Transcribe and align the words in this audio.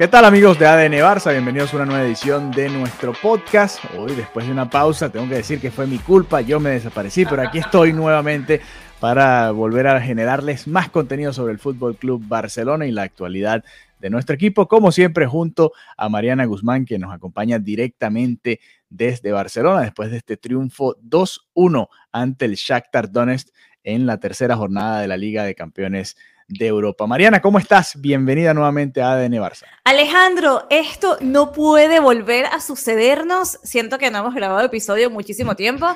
¿Qué 0.00 0.08
tal 0.08 0.24
amigos 0.24 0.58
de 0.58 0.66
ADN 0.66 0.94
Barça? 0.94 1.30
Bienvenidos 1.30 1.74
a 1.74 1.76
una 1.76 1.84
nueva 1.84 2.06
edición 2.06 2.50
de 2.52 2.70
nuestro 2.70 3.12
podcast. 3.12 3.84
Hoy, 3.98 4.14
después 4.14 4.46
de 4.46 4.52
una 4.52 4.70
pausa, 4.70 5.12
tengo 5.12 5.28
que 5.28 5.34
decir 5.34 5.60
que 5.60 5.70
fue 5.70 5.86
mi 5.86 5.98
culpa, 5.98 6.40
yo 6.40 6.58
me 6.58 6.70
desaparecí, 6.70 7.26
pero 7.26 7.42
aquí 7.42 7.58
estoy 7.58 7.92
nuevamente 7.92 8.62
para 8.98 9.50
volver 9.50 9.88
a 9.88 10.00
generarles 10.00 10.66
más 10.66 10.88
contenido 10.88 11.34
sobre 11.34 11.52
el 11.52 11.58
Fútbol 11.58 11.96
Club 11.96 12.22
Barcelona 12.26 12.86
y 12.86 12.92
la 12.92 13.02
actualidad 13.02 13.62
de 13.98 14.08
nuestro 14.08 14.34
equipo, 14.34 14.68
como 14.68 14.90
siempre, 14.90 15.26
junto 15.26 15.72
a 15.98 16.08
Mariana 16.08 16.46
Guzmán, 16.46 16.86
que 16.86 16.98
nos 16.98 17.12
acompaña 17.12 17.58
directamente 17.58 18.58
desde 18.88 19.32
Barcelona 19.32 19.82
después 19.82 20.10
de 20.10 20.16
este 20.16 20.38
triunfo 20.38 20.96
2-1 21.02 21.88
ante 22.10 22.46
el 22.46 22.54
Shakhtar 22.54 23.12
Donetsk 23.12 23.48
en 23.84 24.06
la 24.06 24.18
tercera 24.18 24.56
jornada 24.56 25.02
de 25.02 25.08
la 25.08 25.18
Liga 25.18 25.44
de 25.44 25.54
Campeones 25.54 26.16
de 26.50 26.66
Europa. 26.66 27.06
Mariana, 27.06 27.40
¿cómo 27.40 27.58
estás? 27.58 28.00
Bienvenida 28.00 28.52
nuevamente 28.52 29.00
a 29.00 29.12
ADN 29.12 29.34
Barça. 29.34 29.64
Alejandro, 29.84 30.66
esto 30.68 31.16
no 31.20 31.52
puede 31.52 32.00
volver 32.00 32.46
a 32.46 32.60
sucedernos. 32.60 33.58
Siento 33.62 33.98
que 33.98 34.10
no 34.10 34.18
hemos 34.18 34.34
grabado 34.34 34.66
episodio 34.66 35.10
muchísimo 35.10 35.54
tiempo, 35.54 35.86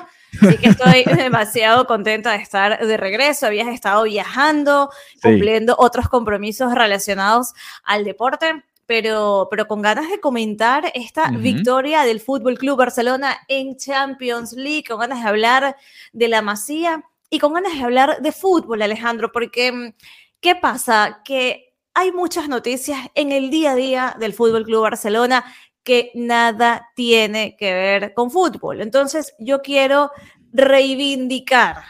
así 0.41 0.57
que 0.57 0.69
estoy 0.69 1.03
demasiado 1.17 1.85
contenta 1.85 2.31
de 2.31 2.37
estar 2.37 2.79
de 2.85 2.97
regreso. 2.97 3.47
Habías 3.47 3.67
estado 3.67 4.03
viajando, 4.03 4.89
Sí. 5.15 5.19
cumpliendo 5.23 5.75
otros 5.77 6.07
compromisos 6.07 6.73
relacionados 6.73 7.53
al 7.83 8.03
deporte. 8.05 8.63
Pero, 8.87 9.47
pero 9.49 9.67
con 9.67 9.81
ganas 9.81 10.11
de 10.11 10.19
comentar 10.19 10.91
esta 10.93 11.31
victoria 11.31 12.03
del 12.03 12.19
Fútbol 12.19 12.55
Club 12.59 12.77
Barcelona 12.77 13.35
en 13.47 13.77
Champions 13.77 14.53
League, 14.53 14.83
con 14.87 14.99
ganas 14.99 15.23
de 15.23 15.27
hablar 15.27 15.75
de 16.13 16.27
la 16.27 16.43
masía 16.43 17.03
y 17.31 17.39
con 17.39 17.53
ganas 17.55 17.73
de 17.73 17.83
hablar 17.83 18.21
de 18.21 18.31
fútbol, 18.31 18.83
Alejandro, 18.83 19.31
porque 19.31 19.71
mm, 19.71 19.93
¿qué 20.39 20.55
pasa? 20.55 21.21
Que 21.23 21.73
hay 21.93 22.11
muchas 22.11 22.49
noticias 22.49 22.99
en 23.15 23.31
el 23.31 23.49
día 23.49 23.71
a 23.71 23.75
día 23.75 24.15
del 24.19 24.33
Fútbol 24.33 24.65
Club 24.65 24.83
Barcelona 24.83 25.45
que 25.83 26.11
nada 26.15 26.89
tiene 26.95 27.55
que 27.57 27.71
ver 27.73 28.13
con 28.13 28.31
fútbol. 28.31 28.81
Entonces, 28.81 29.33
yo 29.39 29.61
quiero 29.61 30.11
reivindicar 30.51 31.83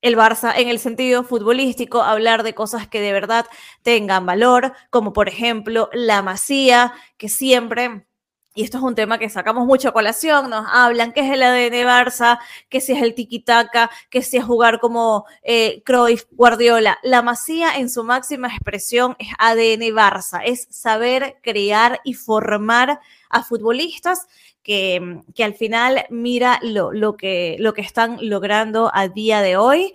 el 0.00 0.16
Barça 0.16 0.54
en 0.56 0.68
el 0.68 0.78
sentido 0.78 1.24
futbolístico, 1.24 2.02
hablar 2.02 2.42
de 2.44 2.54
cosas 2.54 2.86
que 2.86 3.00
de 3.00 3.12
verdad 3.12 3.46
tengan 3.82 4.24
valor, 4.24 4.72
como 4.90 5.12
por 5.12 5.28
ejemplo 5.28 5.90
la 5.92 6.22
masía, 6.22 6.94
que 7.16 7.28
siempre 7.28 8.06
y 8.54 8.64
esto 8.64 8.78
es 8.78 8.82
un 8.82 8.94
tema 8.94 9.18
que 9.18 9.28
sacamos 9.28 9.66
mucho 9.66 9.90
a 9.90 9.92
colación, 9.92 10.50
nos 10.50 10.66
hablan 10.72 11.12
que 11.12 11.20
es 11.20 11.30
el 11.30 11.42
ADN 11.42 11.86
Barça, 11.86 12.38
que 12.68 12.80
si 12.80 12.92
es 12.92 13.02
el 13.02 13.14
tiki-taka, 13.14 13.88
que 14.10 14.22
si 14.22 14.36
es 14.36 14.44
jugar 14.44 14.80
como 14.80 15.26
eh, 15.42 15.82
Cruyff, 15.84 16.24
Guardiola. 16.32 16.98
La 17.02 17.22
masía 17.22 17.76
en 17.76 17.88
su 17.88 18.02
máxima 18.02 18.48
expresión 18.48 19.14
es 19.18 19.28
ADN 19.38 19.94
Barça, 19.94 20.40
es 20.44 20.66
saber 20.70 21.36
crear 21.42 22.00
y 22.02 22.14
formar 22.14 23.00
a 23.30 23.44
futbolistas 23.44 24.26
que, 24.62 25.20
que 25.34 25.44
al 25.44 25.54
final 25.54 26.06
mira 26.10 26.58
lo, 26.62 26.92
lo, 26.92 27.16
que, 27.16 27.56
lo 27.60 27.74
que 27.74 27.82
están 27.82 28.18
logrando 28.20 28.90
a 28.92 29.08
día 29.08 29.40
de 29.40 29.56
hoy. 29.56 29.94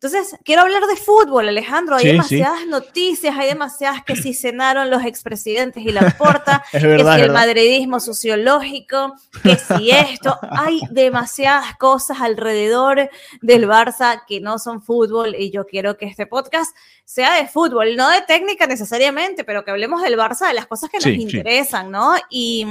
Entonces, 0.00 0.36
quiero 0.44 0.62
hablar 0.62 0.84
de 0.86 0.94
fútbol, 0.96 1.48
Alejandro. 1.48 1.96
Hay 1.96 2.02
Sí, 2.02 2.08
sí. 2.10 2.12
demasiadas 2.12 2.66
noticias, 2.68 3.36
hay 3.36 3.48
demasiadas 3.48 4.04
que 4.04 4.14
si 4.14 4.32
cenaron 4.32 4.90
los 4.90 5.04
expresidentes 5.04 5.82
y 5.84 5.90
la 5.90 6.10
porta, 6.16 6.62
Es 6.72 6.82
que 6.82 6.86
verdad, 6.86 7.16
si 7.16 7.22
el 7.22 7.28
verdad. 7.30 7.40
madridismo 7.46 7.98
sociológico, 7.98 9.14
que 9.42 9.56
si 9.56 9.90
esto, 9.90 10.38
hay 10.50 10.80
demasiadas 10.90 11.76
cosas 11.78 12.20
alrededor 12.20 13.10
del 13.42 13.66
Barça 13.68 14.22
que 14.28 14.40
no 14.40 14.60
son 14.60 14.82
fútbol 14.82 15.34
y 15.36 15.50
yo 15.50 15.66
quiero 15.66 15.96
que 15.96 16.06
este 16.06 16.26
podcast 16.26 16.76
sea 17.04 17.34
de 17.34 17.48
fútbol, 17.48 17.96
no 17.96 18.08
de 18.10 18.20
técnica 18.22 18.66
necesariamente, 18.68 19.42
pero 19.42 19.64
que 19.64 19.70
hablemos 19.72 20.02
del 20.02 20.16
Barça, 20.16 20.46
de 20.46 20.54
las 20.54 20.66
cosas 20.66 20.90
que 20.90 20.98
nos 20.98 21.04
sí. 21.04 21.14
interesan, 21.22 21.90
¿no? 21.90 22.14
Y, 22.30 22.64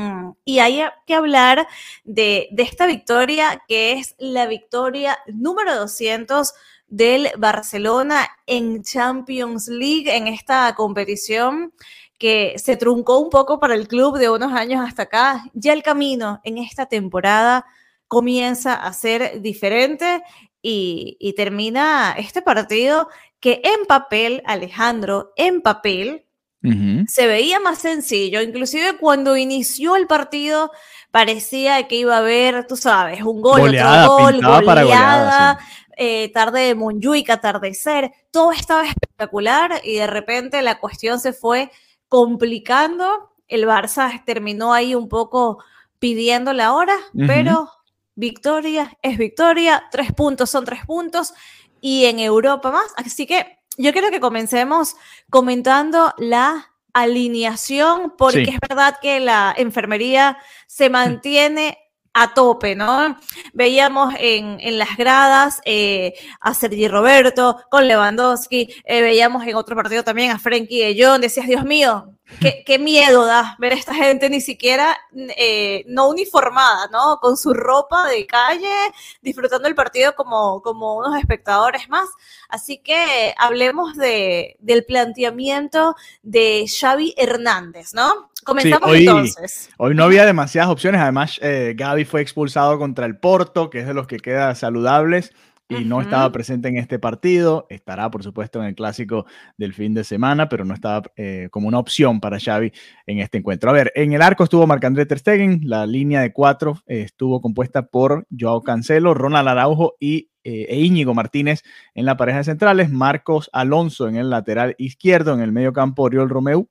y 0.45 0.59
hay 0.59 0.81
que 1.05 1.13
hablar 1.15 1.67
de, 2.05 2.47
de 2.51 2.63
esta 2.63 2.85
victoria 2.85 3.61
que 3.67 3.93
es 3.93 4.15
la 4.17 4.45
victoria 4.45 5.17
número 5.27 5.75
200 5.75 6.53
del 6.87 7.29
Barcelona 7.37 8.27
en 8.45 8.83
Champions 8.83 9.67
League, 9.67 10.15
en 10.15 10.27
esta 10.27 10.73
competición 10.75 11.73
que 12.17 12.55
se 12.57 12.77
truncó 12.77 13.19
un 13.19 13.29
poco 13.29 13.59
para 13.59 13.75
el 13.75 13.87
club 13.87 14.17
de 14.17 14.29
unos 14.29 14.53
años 14.53 14.83
hasta 14.87 15.03
acá. 15.03 15.43
Ya 15.53 15.73
el 15.73 15.83
camino 15.83 16.41
en 16.43 16.57
esta 16.57 16.87
temporada 16.87 17.65
comienza 18.07 18.73
a 18.73 18.91
ser 18.93 19.41
diferente 19.41 20.23
y, 20.61 21.17
y 21.19 21.33
termina 21.33 22.15
este 22.17 22.41
partido 22.41 23.09
que 23.39 23.61
en 23.63 23.85
papel, 23.85 24.41
Alejandro, 24.45 25.31
en 25.35 25.61
papel, 25.61 26.23
Ujú. 26.63 27.05
se 27.07 27.27
veía 27.27 27.59
más 27.59 27.79
sencillo. 27.79 28.41
Inclusive 28.41 28.97
cuando 28.97 29.37
inició 29.37 29.95
el 29.95 30.07
partido 30.07 30.71
parecía 31.11 31.87
que 31.87 31.97
iba 31.97 32.15
a 32.15 32.19
haber, 32.19 32.65
tú 32.65 32.75
sabes, 32.75 33.21
un 33.21 33.41
gol, 33.41 33.61
Goleada, 33.61 34.09
otro 34.09 34.23
gol, 34.25 34.33
pintaba 34.33 34.61
para 34.61 34.83
goleada, 34.83 35.23
goleada, 35.23 35.59
eh, 35.97 36.31
tarde 36.31 36.61
de 36.61 36.75
Monjuic, 36.75 37.29
atardecer, 37.29 38.11
todo 38.31 38.51
estaba 38.51 38.85
espectacular 38.85 39.81
y 39.83 39.95
de 39.95 40.07
repente 40.07 40.61
la 40.61 40.79
cuestión 40.79 41.19
se 41.19 41.33
fue 41.33 41.71
complicando. 42.07 43.31
El 43.47 43.65
Barça 43.65 44.23
terminó 44.25 44.73
ahí 44.73 44.93
un 44.95 45.09
poco 45.09 45.63
pidiendo 45.99 46.53
la 46.53 46.73
hora, 46.73 46.95
pero 47.25 47.69
victoria 48.15 48.97
es 49.01 49.17
victoria, 49.17 49.85
tres 49.91 50.11
puntos 50.13 50.49
son 50.49 50.65
tres 50.65 50.85
puntos 50.85 51.33
y 51.81 52.05
en 52.05 52.19
Europa 52.19 52.71
más. 52.71 52.93
Así 52.97 53.25
que 53.25 53.57
yo 53.77 53.91
quiero 53.93 54.11
que 54.11 54.19
comencemos 54.19 54.95
comentando 55.29 56.13
la 56.17 56.71
alineación, 56.93 58.13
porque 58.17 58.45
Sí. 58.45 58.51
es 58.51 58.59
verdad 58.67 58.97
que 59.01 59.19
la 59.19 59.53
enfermería 59.57 60.37
se 60.67 60.89
mantiene 60.89 61.77
a 62.17 62.33
tope, 62.33 62.75
¿no? 62.75 63.15
Veíamos 63.53 64.11
en, 64.17 64.57
en 64.59 64.79
las 64.79 64.97
gradas 64.97 65.61
eh, 65.65 66.15
a 66.39 66.55
Sergi 66.55 66.87
Roberto 66.87 67.59
con 67.69 67.87
Lewandowski, 67.87 68.73
eh, 68.85 69.01
veíamos 69.03 69.45
en 69.45 69.55
otro 69.55 69.75
partido 69.75 70.03
también 70.03 70.31
a 70.31 70.39
Frenkie 70.39 70.79
de 70.81 71.03
Jong, 71.03 71.21
decías, 71.21 71.45
Dios 71.45 71.63
mío, 71.63 72.17
qué, 72.41 72.63
qué 72.65 72.79
miedo 72.79 73.23
da 73.23 73.55
ver 73.59 73.73
a 73.73 73.75
esta 73.75 73.93
gente 73.93 74.31
ni 74.31 74.41
siquiera 74.41 74.97
eh, 75.37 75.83
no 75.87 76.09
uniformada, 76.09 76.87
¿no? 76.91 77.19
Con 77.21 77.37
su 77.37 77.53
ropa 77.53 78.07
de 78.07 78.25
calle, 78.25 78.75
disfrutando 79.21 79.67
el 79.67 79.75
partido 79.75 80.15
como, 80.15 80.63
como 80.63 80.97
unos 80.97 81.19
espectadores 81.19 81.87
más. 81.87 82.09
Así 82.49 82.79
que 82.79 83.35
hablemos 83.37 83.95
de, 83.95 84.57
del 84.59 84.85
planteamiento 84.85 85.95
de 86.23 86.65
Xavi 86.67 87.13
Hernández, 87.15 87.93
¿no? 87.93 88.31
Comenzamos 88.47 88.89
hoy- 88.89 88.99
entonces. 88.99 89.69
Hoy 89.77 89.93
no 89.93 90.05
había 90.05 90.25
demasiadas 90.25 90.71
opciones. 90.71 91.01
Además, 91.01 91.37
eh, 91.43 91.73
Gaby 91.77 92.05
fue 92.05 92.21
expulsado 92.21 92.79
contra 92.79 93.05
el 93.05 93.17
Porto, 93.17 93.69
que 93.69 93.79
es 93.81 93.87
de 93.87 93.93
los 93.93 94.07
que 94.07 94.17
queda 94.17 94.55
saludables, 94.55 95.33
y 95.69 95.83
no 95.83 95.99
estaba 95.99 96.31
presente 96.31 96.69
en 96.69 96.77
este 96.77 96.97
partido. 96.97 97.67
Estará, 97.69 98.09
por 98.09 98.23
supuesto, 98.23 98.61
en 98.61 98.67
el 98.69 98.75
clásico 98.75 99.25
del 99.57 99.73
fin 99.73 99.93
de 99.93 100.05
semana, 100.05 100.47
pero 100.47 100.63
no 100.63 100.73
estaba 100.73 101.03
eh, 101.17 101.49
como 101.51 101.67
una 101.67 101.77
opción 101.77 102.21
para 102.21 102.39
Xavi 102.39 102.71
en 103.05 103.19
este 103.19 103.39
encuentro. 103.39 103.69
A 103.69 103.73
ver, 103.73 103.91
en 103.93 104.13
el 104.13 104.21
arco 104.21 104.45
estuvo 104.45 104.65
Marc-André 104.65 105.05
Ter 105.05 105.19
Stegen. 105.19 105.59
La 105.65 105.85
línea 105.85 106.21
de 106.21 106.31
cuatro 106.31 106.81
eh, 106.87 107.01
estuvo 107.01 107.41
compuesta 107.41 107.87
por 107.87 108.25
Joao 108.31 108.61
Cancelo, 108.63 109.13
Ronald 109.13 109.49
Araujo 109.49 109.95
y 109.99 110.29
eh, 110.45 110.67
e 110.69 110.79
Íñigo 110.79 111.13
Martínez 111.13 111.63
en 111.93 112.05
la 112.05 112.15
pareja 112.15 112.37
de 112.37 112.43
centrales, 112.45 112.89
Marcos 112.89 113.49
Alonso 113.51 114.07
en 114.07 114.15
el 114.15 114.29
lateral 114.29 114.73
izquierdo, 114.77 115.33
en 115.33 115.41
el 115.41 115.51
medio 115.51 115.73
campo 115.73 116.03
Oriol 116.03 116.29
Romeu, 116.29 116.69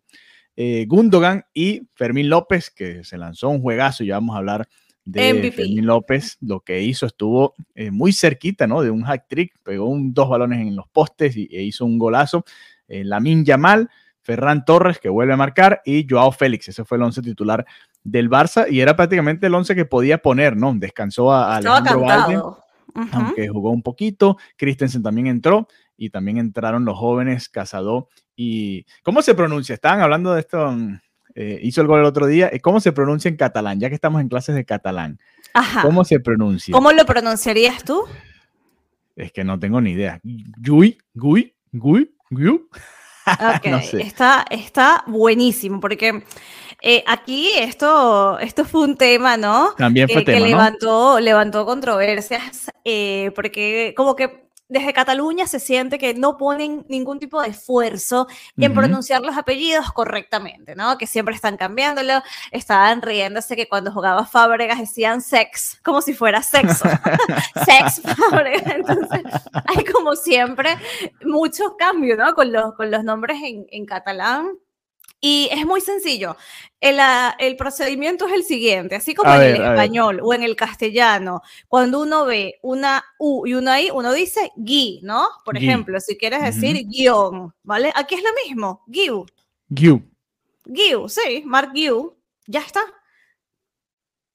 eh, 0.56 0.86
Gundogan 0.88 1.44
y 1.52 1.82
Fermín 1.94 2.30
López, 2.30 2.70
que 2.70 3.04
se 3.04 3.18
lanzó 3.18 3.50
un 3.50 3.60
juegazo, 3.60 4.04
ya 4.04 4.14
vamos 4.14 4.34
a 4.34 4.38
hablar 4.38 4.68
de 5.04 5.34
MVP. 5.34 5.52
Fermín 5.52 5.86
López, 5.86 6.38
lo 6.40 6.60
que 6.60 6.82
hizo 6.82 7.06
estuvo 7.06 7.54
eh, 7.74 7.90
muy 7.90 8.12
cerquita, 8.12 8.66
¿no? 8.66 8.82
De 8.82 8.90
un 8.90 9.02
hack 9.02 9.26
trick, 9.28 9.54
pegó 9.62 9.86
un, 9.86 10.12
dos 10.14 10.28
balones 10.28 10.60
en 10.60 10.74
los 10.74 10.88
postes 10.88 11.36
y, 11.36 11.48
e 11.52 11.62
hizo 11.62 11.84
un 11.84 11.98
golazo. 11.98 12.44
Eh, 12.88 13.04
Lamin 13.04 13.44
Yamal, 13.44 13.88
Ferran 14.22 14.64
Torres, 14.64 14.98
que 14.98 15.08
vuelve 15.08 15.34
a 15.34 15.36
marcar, 15.36 15.82
y 15.84 16.06
Joao 16.08 16.32
Félix. 16.32 16.68
Ese 16.68 16.84
fue 16.84 16.96
el 16.96 17.04
once 17.04 17.22
titular 17.22 17.64
del 18.02 18.30
Barça 18.30 18.66
y 18.70 18.80
era 18.80 18.96
prácticamente 18.96 19.46
el 19.46 19.54
once 19.54 19.74
que 19.74 19.84
podía 19.84 20.18
poner, 20.18 20.56
¿no? 20.56 20.74
Descansó 20.74 21.32
a, 21.32 21.56
Alejandro 21.56 22.00
Valde, 22.00 22.40
aunque 23.12 23.48
jugó 23.48 23.70
un 23.70 23.82
poquito. 23.82 24.38
Christensen 24.56 25.02
también 25.02 25.26
entró 25.26 25.68
y 25.96 26.10
también 26.10 26.38
entraron 26.38 26.84
los 26.84 26.96
jóvenes 26.98 27.48
Casado 27.48 28.08
y... 28.36 28.84
¿Cómo 29.02 29.22
se 29.22 29.34
pronuncia? 29.34 29.74
Estaban 29.74 30.00
hablando 30.00 30.34
de 30.34 30.40
esto, 30.40 30.76
eh, 31.34 31.58
hizo 31.62 31.80
el 31.80 31.86
gol 31.86 32.00
el 32.00 32.06
otro 32.06 32.26
día. 32.26 32.50
¿Cómo 32.62 32.80
se 32.80 32.92
pronuncia 32.92 33.28
en 33.28 33.36
catalán? 33.36 33.80
Ya 33.80 33.88
que 33.88 33.94
estamos 33.94 34.20
en 34.20 34.28
clases 34.28 34.54
de 34.54 34.64
catalán. 34.64 35.18
¿Cómo 35.82 36.04
se 36.04 36.20
pronuncia? 36.20 36.72
¿Cómo 36.72 36.92
lo 36.92 37.04
pronunciarías 37.04 37.82
tú? 37.84 38.04
Es 39.16 39.32
que 39.32 39.44
no 39.44 39.58
tengo 39.58 39.80
ni 39.80 39.92
idea. 39.92 40.20
Gui, 40.22 40.98
Gui, 41.14 41.54
Gui, 41.72 42.10
Gui. 42.30 42.60
está, 43.98 44.44
está 44.50 45.02
buenísimo 45.06 45.80
porque 45.80 46.22
eh, 46.82 47.02
aquí 47.06 47.50
esto, 47.56 48.38
esto 48.38 48.64
fue 48.64 48.82
un 48.82 48.96
tema, 48.96 49.36
¿no? 49.36 49.74
También 49.76 50.08
fue 50.08 50.22
tema, 50.22 50.38
que 50.38 50.44
levantó, 50.44 51.18
levantó 51.18 51.66
controversias 51.66 52.70
eh, 52.84 53.32
porque 53.34 53.94
como 53.96 54.14
que 54.14 54.45
desde 54.68 54.92
Cataluña 54.92 55.46
se 55.46 55.60
siente 55.60 55.98
que 55.98 56.14
no 56.14 56.36
ponen 56.36 56.84
ningún 56.88 57.18
tipo 57.18 57.40
de 57.40 57.50
esfuerzo 57.50 58.26
en 58.56 58.74
pronunciar 58.74 59.22
los 59.22 59.36
apellidos 59.36 59.92
correctamente, 59.92 60.74
¿no? 60.74 60.98
Que 60.98 61.06
siempre 61.06 61.34
están 61.34 61.56
cambiándolo. 61.56 62.22
Estaban 62.50 63.02
riéndose 63.02 63.54
que 63.54 63.68
cuando 63.68 63.92
jugaba 63.92 64.26
Fábregas 64.26 64.78
decían 64.78 65.20
sex, 65.20 65.80
como 65.84 66.02
si 66.02 66.14
fuera 66.14 66.42
sexo. 66.42 66.88
sex 67.64 68.02
Fábregas. 68.02 68.74
Entonces, 68.74 69.22
hay 69.66 69.84
como 69.84 70.16
siempre 70.16 70.76
muchos 71.24 71.74
cambios, 71.78 72.18
¿no? 72.18 72.34
Con 72.34 72.52
los, 72.52 72.74
con 72.74 72.90
los 72.90 73.04
nombres 73.04 73.38
en, 73.42 73.66
en 73.70 73.86
catalán. 73.86 74.58
Y 75.28 75.48
es 75.50 75.66
muy 75.66 75.80
sencillo. 75.80 76.36
El, 76.80 77.00
ah, 77.00 77.34
el, 77.40 77.56
procedimiento 77.56 78.28
es 78.28 78.32
el 78.32 78.44
siguiente, 78.44 78.94
así 78.94 79.12
como 79.12 79.34
en 79.34 79.42
el 79.42 79.54
español 79.56 80.20
o 80.22 80.32
en 80.32 80.44
el 80.44 80.54
castellano, 80.54 81.42
cuando 81.66 82.00
uno 82.00 82.26
ve 82.26 82.60
una 82.62 83.04
U 83.18 83.44
y 83.44 83.54
una 83.54 83.80
I, 83.80 83.90
uno 83.92 84.12
dice 84.12 84.52
gui, 84.54 85.00
¿no? 85.02 85.26
Por 85.44 85.56
ejemplo, 85.56 85.98
si 85.98 86.16
quieres 86.16 86.42
decir 86.44 86.86
guion, 86.86 87.52
¿vale? 87.64 87.92
Aquí 87.96 88.14
es 88.14 88.22
lo 88.22 88.28
mismo, 88.44 88.84
giu. 88.86 89.26
Giu. 89.68 90.00
Giu, 90.64 91.08
sí, 91.08 91.42
Mark 91.44 91.72
Giu, 91.74 92.14
ya 92.46 92.60
está. 92.60 92.82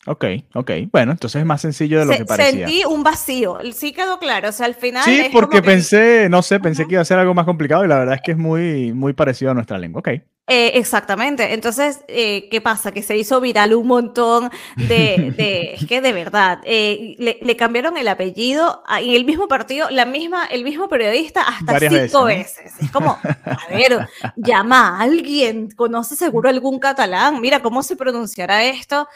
Ok, 0.07 0.25
ok. 0.55 0.71
Bueno, 0.91 1.13
entonces 1.13 1.39
es 1.39 1.45
más 1.45 1.61
sencillo 1.61 1.99
de 1.99 2.05
lo 2.05 2.11
que 2.11 2.25
parecía. 2.25 2.67
Sentí 2.67 2.83
un 2.83 3.01
vacío, 3.01 3.59
sí 3.71 3.93
quedó 3.93 4.19
claro. 4.19 4.49
O 4.49 4.51
sea, 4.51 4.65
al 4.65 4.75
final. 4.75 5.05
Sí, 5.05 5.29
porque 5.31 5.61
pensé, 5.61 6.27
no 6.27 6.41
sé, 6.41 6.59
pensé 6.59 6.85
que 6.85 6.95
iba 6.95 7.01
a 7.01 7.05
ser 7.05 7.17
algo 7.19 7.33
más 7.33 7.45
complicado 7.45 7.85
y 7.85 7.87
la 7.87 7.99
verdad 7.99 8.15
es 8.15 8.21
que 8.21 8.31
es 8.31 8.37
muy, 8.37 8.91
muy 8.91 9.13
parecido 9.13 9.51
a 9.51 9.53
nuestra 9.53 9.77
lengua. 9.77 9.99
Ok. 9.99 10.09
Eh, 10.53 10.77
exactamente. 10.77 11.53
Entonces, 11.53 12.03
eh, 12.09 12.49
¿qué 12.49 12.59
pasa? 12.59 12.91
Que 12.91 13.03
se 13.03 13.15
hizo 13.15 13.39
viral 13.39 13.73
un 13.73 13.87
montón 13.87 14.51
de. 14.75 15.33
de 15.37 15.73
es 15.79 15.85
que 15.85 16.01
de 16.01 16.11
verdad, 16.11 16.59
eh, 16.65 17.15
le, 17.17 17.55
cambiaron 17.55 17.95
el 17.95 18.09
apellido 18.09 18.83
en 18.99 19.11
el 19.11 19.23
mismo 19.23 19.47
partido, 19.47 19.89
la 19.89 20.03
misma, 20.03 20.45
el 20.47 20.65
mismo 20.65 20.89
periodista 20.89 21.43
hasta 21.43 21.79
cinco 21.79 22.25
veces, 22.25 22.73
Es 22.81 22.91
como, 22.91 23.17
a 23.23 23.67
ver, 23.69 24.09
llama 24.35 24.97
a 24.97 25.03
alguien, 25.03 25.71
conoce 25.71 26.17
seguro 26.17 26.49
algún 26.49 26.79
catalán, 26.79 27.39
mira 27.39 27.61
cómo 27.61 27.81
se 27.81 27.95
pronunciará 27.95 28.65
esto. 28.65 29.07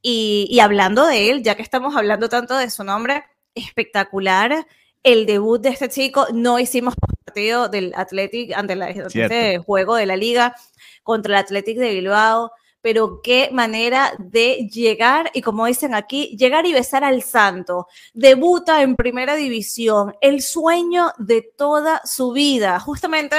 Y, 0.00 0.46
y 0.48 0.60
hablando 0.60 1.08
de 1.08 1.30
él, 1.30 1.42
ya 1.42 1.56
que 1.56 1.62
estamos 1.62 1.96
hablando 1.96 2.28
tanto 2.28 2.56
de 2.56 2.70
su 2.70 2.84
nombre, 2.84 3.24
espectacular 3.56 4.64
el 5.04 5.26
debut 5.26 5.60
de 5.60 5.68
este 5.68 5.88
chico. 5.88 6.26
No 6.32 6.58
hicimos 6.58 6.94
partido 7.24 7.68
del 7.68 7.92
Athletic 7.94 8.52
ante, 8.56 8.74
la, 8.74 8.88
este 8.88 9.58
juego 9.58 9.94
de 9.94 10.06
la 10.06 10.16
liga 10.16 10.56
contra 11.04 11.38
el 11.38 11.44
Athletic 11.44 11.78
de 11.78 11.90
Bilbao. 11.90 12.50
Pero 12.80 13.22
qué 13.22 13.48
manera 13.50 14.12
de 14.18 14.68
llegar, 14.70 15.30
y 15.32 15.40
como 15.40 15.64
dicen 15.64 15.94
aquí, 15.94 16.36
llegar 16.36 16.66
y 16.66 16.74
besar 16.74 17.02
al 17.02 17.22
santo. 17.22 17.86
Debuta 18.12 18.82
en 18.82 18.94
primera 18.94 19.36
división, 19.36 20.14
el 20.20 20.42
sueño 20.42 21.12
de 21.16 21.40
toda 21.56 22.02
su 22.04 22.32
vida. 22.32 22.78
Justamente 22.80 23.36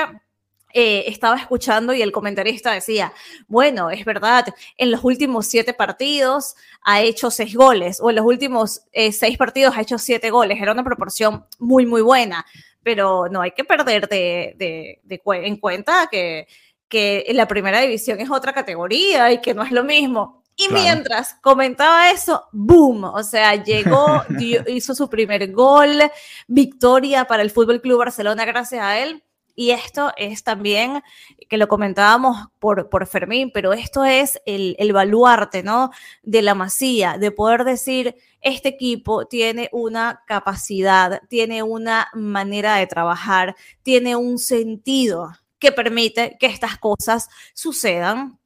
eh, 0.78 1.06
estaba 1.08 1.38
escuchando 1.38 1.94
y 1.94 2.02
el 2.02 2.12
comentarista 2.12 2.74
decía, 2.74 3.14
bueno, 3.48 3.92
es 3.92 4.04
verdad, 4.04 4.54
en 4.76 4.92
los 4.92 5.06
últimos 5.06 5.46
siete 5.46 5.74
partidos 5.74 6.58
ha 6.84 7.02
hecho 7.02 7.32
seis 7.32 7.56
goles, 7.56 8.02
o 8.02 8.10
en 8.10 8.18
los 8.18 8.26
últimos 8.26 8.82
eh, 8.92 9.14
seis 9.14 9.38
partidos 9.38 9.78
ha 9.78 9.82
hecho 9.82 9.98
siete 9.98 10.32
goles, 10.32 10.62
era 10.62 10.74
una 10.74 10.84
proporción 10.84 11.46
muy, 11.60 11.86
muy 11.86 12.02
buena, 12.02 12.46
pero 12.84 13.30
no 13.30 13.40
hay 13.40 13.52
que 13.52 13.64
perder 13.64 14.10
de, 14.10 15.00
en 15.08 15.56
cuenta 15.62 16.10
que, 16.12 16.46
que 16.90 17.26
la 17.30 17.48
primera 17.48 17.80
división 17.80 18.20
es 18.20 18.30
otra 18.30 18.52
categoría 18.52 19.32
y 19.32 19.40
que 19.40 19.54
no 19.54 19.64
es 19.64 19.72
lo 19.72 19.86
mismo. 19.86 20.44
Y 20.58 20.68
mientras 20.74 21.36
comentaba 21.36 22.12
eso, 22.12 22.50
boom, 22.52 23.06
o 23.06 23.24
sea, 23.24 23.56
llegó, 23.56 24.24
hizo 24.68 24.94
su 24.94 25.10
primer 25.10 25.54
gol, 25.54 26.02
victoria 26.48 27.24
para 27.24 27.44
el 27.44 27.50
Fútbol 27.52 27.80
Club 27.80 28.00
Barcelona 28.00 28.44
gracias 28.44 28.82
a 28.82 29.00
él. 29.00 29.24
Y 29.56 29.72
esto 29.72 30.12
es 30.18 30.44
también, 30.44 31.02
que 31.50 31.58
lo 31.58 31.68
comentábamos 31.68 32.48
por, 32.60 32.90
por 32.90 33.08
Fermín, 33.08 33.52
pero 33.54 33.74
esto 33.74 34.04
es 34.04 34.42
el, 34.46 34.76
el 34.80 34.92
baluarte, 34.92 35.64
¿no? 35.64 35.92
De 36.24 36.42
la 36.42 36.56
masía, 36.56 37.18
de 37.18 37.32
poder 37.32 37.64
decir, 37.64 38.16
este 38.42 38.70
equipo 38.70 39.26
tiene 39.26 39.70
una 39.72 40.24
capacidad, 40.28 41.22
tiene 41.30 41.64
una 41.64 42.10
manera 42.14 42.76
de 42.76 42.88
trabajar, 42.88 43.56
tiene 43.82 44.16
un 44.16 44.38
sentido 44.38 45.32
que 45.58 45.72
permite 45.72 46.38
que 46.40 46.48
estas 46.48 46.78
cosas 46.78 47.30
sucedan 47.54 48.38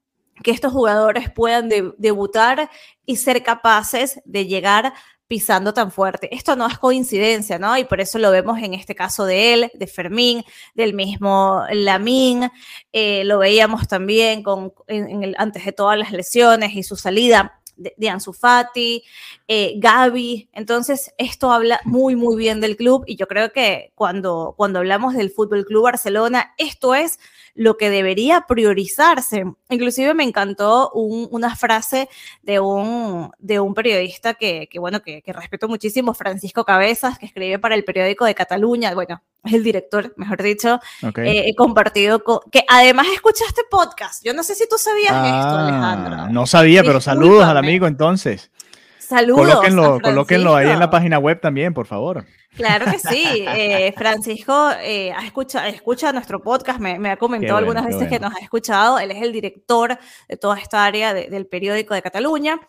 que 0.43 0.51
estos 0.51 0.71
jugadores 0.71 1.29
puedan 1.29 1.69
debutar 1.97 2.69
y 3.05 3.17
ser 3.17 3.43
capaces 3.43 4.21
de 4.25 4.45
llegar 4.45 4.93
pisando 5.29 5.75
tan 5.75 5.91
fuerte. 5.91 6.33
Esto 6.35 6.55
no 6.55 6.65
es 6.65 6.79
coincidencia, 6.79 7.59
¿no? 7.59 7.77
Y 7.77 7.85
por 7.85 8.01
eso 8.01 8.17
lo 8.17 8.31
vemos 8.31 8.57
en 8.63 8.73
este 8.73 8.95
caso 8.95 9.25
de 9.25 9.53
él, 9.53 9.71
de 9.75 9.85
Fermín, 9.85 10.43
del 10.73 10.95
mismo 10.95 11.63
Lamín, 11.71 12.49
eh, 12.91 13.23
lo 13.25 13.37
veíamos 13.37 13.87
también 13.87 14.41
con, 14.41 14.73
antes 15.37 15.65
de 15.65 15.71
todas 15.71 15.99
las 15.99 16.11
lesiones 16.11 16.73
y 16.73 16.81
su 16.81 16.95
salida 16.95 17.61
de, 17.77 17.93
de 17.95 18.09
Ansu 18.09 18.35
eh, 19.47 19.73
Gaby. 19.77 20.49
Entonces, 20.51 21.13
esto 21.19 21.51
habla 21.51 21.79
muy, 21.85 22.15
muy 22.15 22.35
bien 22.35 22.59
del 22.59 22.75
club 22.75 23.03
y 23.05 23.15
yo 23.15 23.27
creo 23.27 23.51
que 23.51 23.91
cuando, 23.93 24.55
cuando 24.57 24.79
hablamos 24.79 25.13
del 25.13 25.29
Fútbol 25.29 25.63
Club 25.63 25.83
Barcelona, 25.83 26.55
esto 26.57 26.95
es 26.95 27.19
lo 27.59 27.75
que 27.75 27.89
debería 27.89 28.45
priorizarse. 28.47 29.43
Inclusive 29.69 30.13
me 30.13 30.23
encantó 30.23 30.91
una 30.93 31.57
frase 31.57 32.07
de 32.41 32.61
un, 32.61 33.31
de 33.37 33.59
un 33.59 33.73
periodista 33.73 34.33
que, 34.35 34.69
bueno, 34.75 35.01
que, 35.01 35.21
respeto 35.27 35.67
muchísimo, 35.67 36.13
Francisco 36.13 36.63
Cabezas, 36.63 37.19
que 37.19 37.25
escribe 37.25 37.59
para 37.59 37.75
el 37.75 37.83
periódico 37.83 38.23
de 38.23 38.33
Cataluña, 38.33 38.93
bueno, 38.95 39.21
es 39.43 39.51
el 39.51 39.65
director, 39.65 40.13
mejor 40.15 40.41
dicho, 40.41 40.79
eh, 41.17 41.43
he 41.47 41.53
compartido, 41.53 42.23
con, 42.23 42.39
que 42.49 42.63
además 42.69 43.07
escucha 43.13 43.43
este 43.45 43.63
podcast. 43.69 44.23
Yo 44.23 44.33
no 44.33 44.43
sé 44.43 44.55
si 44.55 44.65
tú 44.69 44.77
sabías 44.77 45.11
esto, 45.11 45.19
ah, 45.19 45.67
Alejandro. 45.67 46.29
No 46.31 46.47
sabía, 46.47 46.81
pero 46.81 47.01
saludos 47.01 47.43
al 47.43 47.57
amigo 47.57 47.87
entonces. 47.87 48.51
Saludos. 48.99 49.49
Colóquenlo, 49.49 49.99
colóquenlo 49.99 50.55
ahí 50.55 50.69
en 50.69 50.79
la 50.79 50.89
página 50.89 51.19
web 51.19 51.41
también, 51.41 51.73
por 51.73 51.87
favor. 51.87 52.23
Claro 52.55 52.85
que 52.91 52.99
sí. 52.99 53.23
Eh, 53.25 53.93
Francisco 53.95 54.71
eh, 54.81 55.13
escucha, 55.23 55.67
escucha 55.67 56.11
nuestro 56.11 56.41
podcast, 56.41 56.79
me, 56.79 57.09
ha 57.09 57.17
comentado 57.17 57.57
algunas 57.57 57.85
veces 57.85 58.07
que 58.07 58.19
nos 58.19 58.35
ha 58.35 58.39
escuchado. 58.39 58.99
Él 58.99 59.11
es 59.11 59.21
el 59.21 59.31
director 59.31 59.97
de 60.27 60.37
toda 60.37 60.57
esta 60.57 60.83
área 60.83 61.13
del 61.13 61.47
periódico 61.47 61.93
de 61.93 62.01
Cataluña 62.01 62.59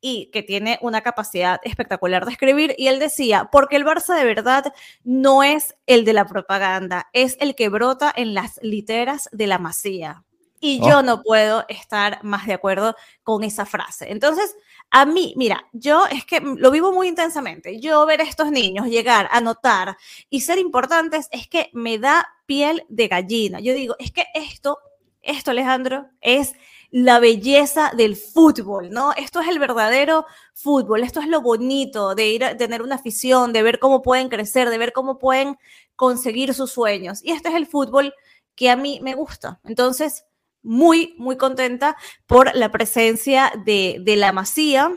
y 0.00 0.30
que 0.30 0.42
tiene 0.42 0.78
una 0.82 1.00
capacidad 1.00 1.60
espectacular 1.64 2.26
de 2.26 2.32
escribir. 2.32 2.74
Y 2.78 2.88
él 2.88 2.98
decía, 2.98 3.48
porque 3.50 3.76
el 3.76 3.84
Barça 3.84 4.16
de 4.16 4.24
verdad 4.24 4.72
no 5.04 5.42
es 5.42 5.74
el 5.86 6.04
de 6.04 6.12
la 6.12 6.26
propaganda, 6.26 7.08
es 7.12 7.36
el 7.40 7.54
que 7.54 7.68
brota 7.68 8.12
en 8.14 8.34
las 8.34 8.58
literas 8.62 9.28
de 9.32 9.46
la 9.46 9.58
masía. 9.58 10.24
Y 10.60 10.78
yo 10.80 10.98
oh. 10.98 11.02
no 11.02 11.22
puedo 11.22 11.64
estar 11.68 12.22
más 12.22 12.46
de 12.46 12.52
acuerdo 12.52 12.94
con 13.22 13.44
esa 13.44 13.64
frase. 13.64 14.12
Entonces, 14.12 14.54
a 14.90 15.06
mí, 15.06 15.34
mira, 15.36 15.66
yo 15.72 16.04
es 16.06 16.24
que 16.24 16.40
lo 16.40 16.70
vivo 16.70 16.92
muy 16.92 17.06
intensamente. 17.08 17.80
Yo 17.80 18.04
ver 18.06 18.20
a 18.20 18.24
estos 18.24 18.50
niños 18.50 18.86
llegar 18.86 19.28
a 19.30 19.40
notar 19.40 19.96
y 20.28 20.40
ser 20.40 20.58
importantes 20.58 21.28
es 21.30 21.46
que 21.46 21.70
me 21.72 21.98
da 21.98 22.26
piel 22.46 22.84
de 22.88 23.06
gallina. 23.06 23.60
Yo 23.60 23.72
digo, 23.72 23.94
es 24.00 24.10
que 24.10 24.24
esto, 24.34 24.78
esto 25.22 25.52
Alejandro, 25.52 26.08
es 26.20 26.54
la 26.90 27.20
belleza 27.20 27.92
del 27.96 28.16
fútbol, 28.16 28.90
¿no? 28.90 29.12
Esto 29.12 29.40
es 29.40 29.46
el 29.46 29.60
verdadero 29.60 30.26
fútbol, 30.54 31.04
esto 31.04 31.20
es 31.20 31.28
lo 31.28 31.40
bonito 31.40 32.16
de 32.16 32.28
ir 32.28 32.44
a 32.44 32.56
tener 32.56 32.82
una 32.82 32.96
afición, 32.96 33.52
de 33.52 33.62
ver 33.62 33.78
cómo 33.78 34.02
pueden 34.02 34.28
crecer, 34.28 34.70
de 34.70 34.78
ver 34.78 34.92
cómo 34.92 35.18
pueden 35.18 35.56
conseguir 35.94 36.52
sus 36.52 36.72
sueños. 36.72 37.20
Y 37.22 37.30
este 37.30 37.48
es 37.48 37.54
el 37.54 37.68
fútbol 37.68 38.12
que 38.56 38.70
a 38.70 38.76
mí 38.76 38.98
me 39.02 39.14
gusta. 39.14 39.60
Entonces, 39.64 40.24
muy, 40.62 41.14
muy 41.18 41.36
contenta 41.36 41.96
por 42.26 42.54
la 42.54 42.70
presencia 42.70 43.52
de, 43.64 44.02
la 44.16 44.32
Masía 44.32 44.90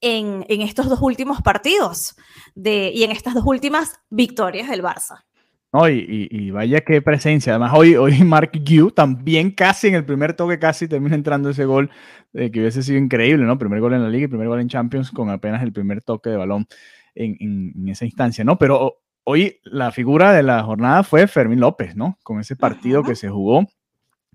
en, 0.00 0.44
estos 0.48 0.88
dos 0.88 1.00
últimos 1.00 1.42
partidos 1.42 2.16
de, 2.54 2.90
y 2.94 3.04
en 3.04 3.10
estas 3.10 3.34
dos 3.34 3.44
últimas 3.46 4.00
victorias 4.10 4.68
del 4.68 4.82
Barça. 4.82 5.24
No, 5.72 5.88
y, 5.88 6.50
vaya 6.50 6.82
qué 6.82 7.00
presencia. 7.00 7.54
Además, 7.54 7.72
hoy, 7.74 7.96
hoy 7.96 8.22
Mark 8.24 8.52
Yu 8.52 8.90
también 8.90 9.50
casi 9.50 9.88
en 9.88 9.94
el 9.94 10.04
primer 10.04 10.34
toque, 10.34 10.58
casi 10.58 10.86
termina 10.86 11.14
entrando 11.14 11.48
ese 11.48 11.64
gol 11.64 11.90
que 12.32 12.60
hubiese 12.60 12.82
sido 12.82 12.98
increíble, 12.98 13.44
¿no? 13.44 13.58
Primer 13.58 13.80
gol 13.80 13.94
en 13.94 14.02
la 14.02 14.10
liga 14.10 14.24
y 14.24 14.28
primer 14.28 14.48
gol 14.48 14.60
en 14.60 14.68
Champions 14.68 15.10
con 15.10 15.30
apenas 15.30 15.62
el 15.62 15.72
primer 15.72 16.02
toque 16.02 16.30
de 16.30 16.36
balón 16.36 16.66
en, 17.14 17.88
esa 17.88 18.04
instancia, 18.04 18.44
¿no? 18.44 18.58
Pero 18.58 18.98
hoy 19.24 19.60
la 19.64 19.92
figura 19.92 20.32
de 20.32 20.42
la 20.42 20.62
jornada 20.62 21.02
fue 21.04 21.26
Fermín 21.26 21.60
López, 21.60 21.96
¿no? 21.96 22.18
Con 22.22 22.40
ese 22.40 22.56
partido 22.56 23.02
que 23.02 23.14
se 23.14 23.28
jugó 23.28 23.66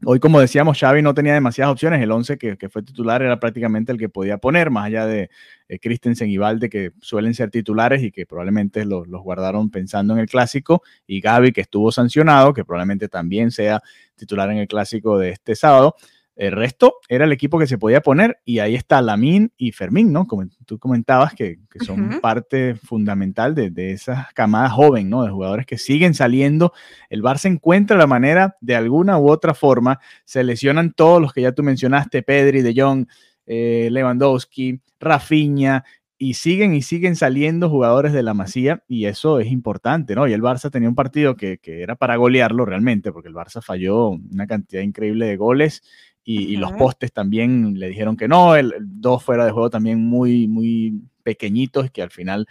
Hoy, 0.06 0.20
como 0.20 0.40
decíamos, 0.40 0.80
Xavi 0.80 1.02
no 1.02 1.16
tenía 1.16 1.34
demasiadas 1.34 1.72
opciones. 1.72 2.02
El 2.04 2.12
11 2.12 2.38
que, 2.38 2.70
fue 2.70 2.84
titular 2.84 3.24
era 3.24 3.40
prácticamente 3.40 3.92
el 3.92 3.98
que 3.98 4.10
podía 4.10 4.38
poner, 4.38 4.70
más 4.70 4.86
allá 4.86 5.08
de 5.08 5.32
eh, 5.70 5.80
Christensen 5.80 6.30
y 6.30 6.38
Valde, 6.38 6.70
que 6.70 6.92
suelen 7.02 7.34
ser 7.34 7.50
titulares 7.50 8.04
y 8.04 8.12
que 8.12 8.28
probablemente 8.28 8.86
los, 8.86 9.08
los 9.08 9.24
guardaron 9.24 9.72
pensando 9.72 10.14
en 10.14 10.20
el 10.20 10.28
clásico. 10.28 10.84
Y 11.08 11.20
Gaby, 11.20 11.52
que 11.52 11.62
estuvo 11.62 11.92
sancionado, 11.92 12.54
que 12.54 12.64
probablemente 12.64 13.10
también 13.10 13.50
sea 13.50 13.82
titular 14.16 14.52
en 14.52 14.58
el 14.58 14.68
clásico 14.68 15.18
de 15.18 15.32
este 15.32 15.56
sábado. 15.56 15.96
El 16.38 16.52
resto 16.52 16.98
era 17.10 17.26
el 17.26 17.32
equipo 17.32 17.58
que 17.58 17.66
se 17.66 17.80
podía 17.80 18.02
poner 18.02 18.40
y 18.46 18.60
ahí 18.60 18.76
está 18.76 19.02
Lamín 19.02 19.52
y 19.58 19.72
Fermín, 19.72 20.14
¿no? 20.14 20.28
Como 20.28 20.48
tú 20.68 20.78
comentabas, 20.78 21.34
que, 21.34 21.58
son 21.84 22.22
parte 22.22 22.76
fundamental 22.76 23.56
de, 23.56 23.72
de, 23.72 23.92
esa 23.92 24.30
camada 24.36 24.70
joven, 24.70 25.10
¿no? 25.10 25.24
De 25.24 25.32
jugadores 25.32 25.66
que 25.66 25.80
siguen 25.80 26.14
saliendo. 26.14 26.74
El 27.10 27.24
Barça 27.24 27.46
encuentra 27.46 27.98
la 27.98 28.08
manera, 28.08 28.56
de 28.62 28.76
alguna 28.76 29.18
u 29.18 29.30
otra 29.30 29.56
forma, 29.56 30.00
se 30.26 30.44
lesionan 30.44 30.94
todos 30.94 31.22
los 31.22 31.34
que 31.34 31.42
ya 31.42 31.52
tú 31.52 31.64
mencionaste, 31.64 32.22
Pedri, 32.22 32.62
De 32.62 32.80
Jong, 32.80 33.08
eh, 33.48 33.88
Lewandowski, 33.92 34.80
Rafinha, 35.00 35.84
y 36.18 36.34
siguen 36.34 36.74
y 36.74 36.82
siguen 36.82 37.16
saliendo 37.16 37.70
jugadores 37.70 38.14
de 38.14 38.24
la 38.24 38.34
Masía 38.34 38.84
y 38.88 39.06
eso 39.06 39.40
es 39.40 39.48
importante, 39.48 40.16
¿no? 40.16 40.28
Y 40.28 40.34
el 40.34 40.42
Barça 40.42 40.72
tenía 40.72 40.90
un 40.90 40.96
partido 40.96 41.36
que, 41.36 41.60
que, 41.60 41.84
era 41.84 41.96
para 41.96 42.16
golearlo 42.16 42.66
realmente, 42.66 43.12
porque 43.12 43.30
el 43.30 43.36
Barça 43.36 43.62
falló 43.62 44.10
una 44.10 44.48
cantidad 44.48 44.82
increíble 44.82 45.28
de 45.28 45.38
goles 45.38 45.84
y, 46.30 46.58
los 46.58 46.74
postes 46.74 47.14
también 47.14 47.80
le 47.80 47.88
dijeron 47.88 48.18
que 48.18 48.28
no, 48.28 48.58
el, 48.58 48.74
dos 48.82 49.24
fuera 49.24 49.46
de 49.46 49.52
juego 49.52 49.70
también 49.70 50.02
muy, 50.02 50.50
muy 50.50 51.02
pequeñitos 51.24 51.90
que 51.90 52.02
al 52.02 52.12
final 52.12 52.48